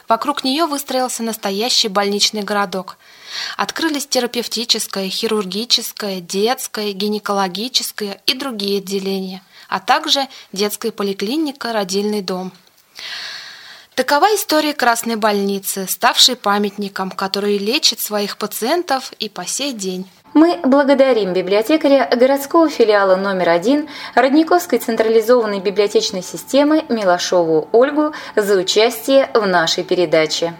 Вокруг 0.08 0.44
нее 0.44 0.66
выстроился 0.66 1.24
настоящий 1.24 1.88
больничный 1.88 2.42
городок. 2.42 2.96
Открылись 3.56 4.06
терапевтическое, 4.06 5.08
хирургическое, 5.08 6.20
детское, 6.20 6.92
гинекологическое 6.92 8.22
и 8.24 8.34
другие 8.34 8.78
отделения, 8.78 9.42
а 9.68 9.80
также 9.80 10.28
детская 10.52 10.92
поликлиника, 10.92 11.72
родильный 11.72 12.22
дом. 12.22 12.52
Такова 13.96 14.26
история 14.34 14.74
Красной 14.74 15.16
больницы, 15.16 15.86
ставшей 15.88 16.36
памятником, 16.36 17.10
который 17.10 17.56
лечит 17.56 17.98
своих 17.98 18.36
пациентов 18.36 19.10
и 19.18 19.30
по 19.30 19.46
сей 19.46 19.72
день. 19.72 20.06
Мы 20.34 20.60
благодарим 20.62 21.32
библиотекаря 21.32 22.06
городского 22.14 22.68
филиала 22.68 23.16
номер 23.16 23.48
один 23.48 23.88
Родниковской 24.14 24.80
централизованной 24.80 25.60
библиотечной 25.60 26.22
системы 26.22 26.84
Милошову 26.90 27.70
Ольгу 27.72 28.12
за 28.36 28.58
участие 28.58 29.30
в 29.32 29.46
нашей 29.46 29.82
передаче. 29.82 30.52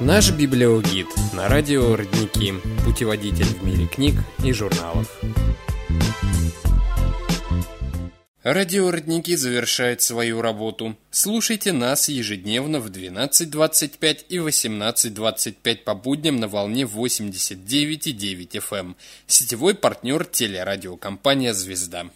Наш 0.00 0.32
библиогид 0.32 1.06
на 1.34 1.48
радио 1.48 1.94
«Родники»– 1.94 2.52
путеводитель 2.84 3.46
в 3.46 3.62
мире 3.62 3.86
книг 3.86 4.14
и 4.42 4.52
журналов. 4.52 5.06
Радио 8.48 8.92
«Родники» 8.92 9.34
завершает 9.34 10.02
свою 10.02 10.40
работу. 10.40 10.96
Слушайте 11.10 11.72
нас 11.72 12.08
ежедневно 12.08 12.78
в 12.78 12.86
12.25 12.86 14.26
и 14.28 14.36
18.25 14.36 15.76
по 15.78 15.96
будням 15.96 16.36
на 16.36 16.46
волне 16.46 16.84
89,9 16.84 18.48
FM. 18.48 18.78
Эм. 18.78 18.96
Сетевой 19.26 19.74
партнер 19.74 20.24
телерадиокомпания 20.24 21.52
«Звезда». 21.54 22.06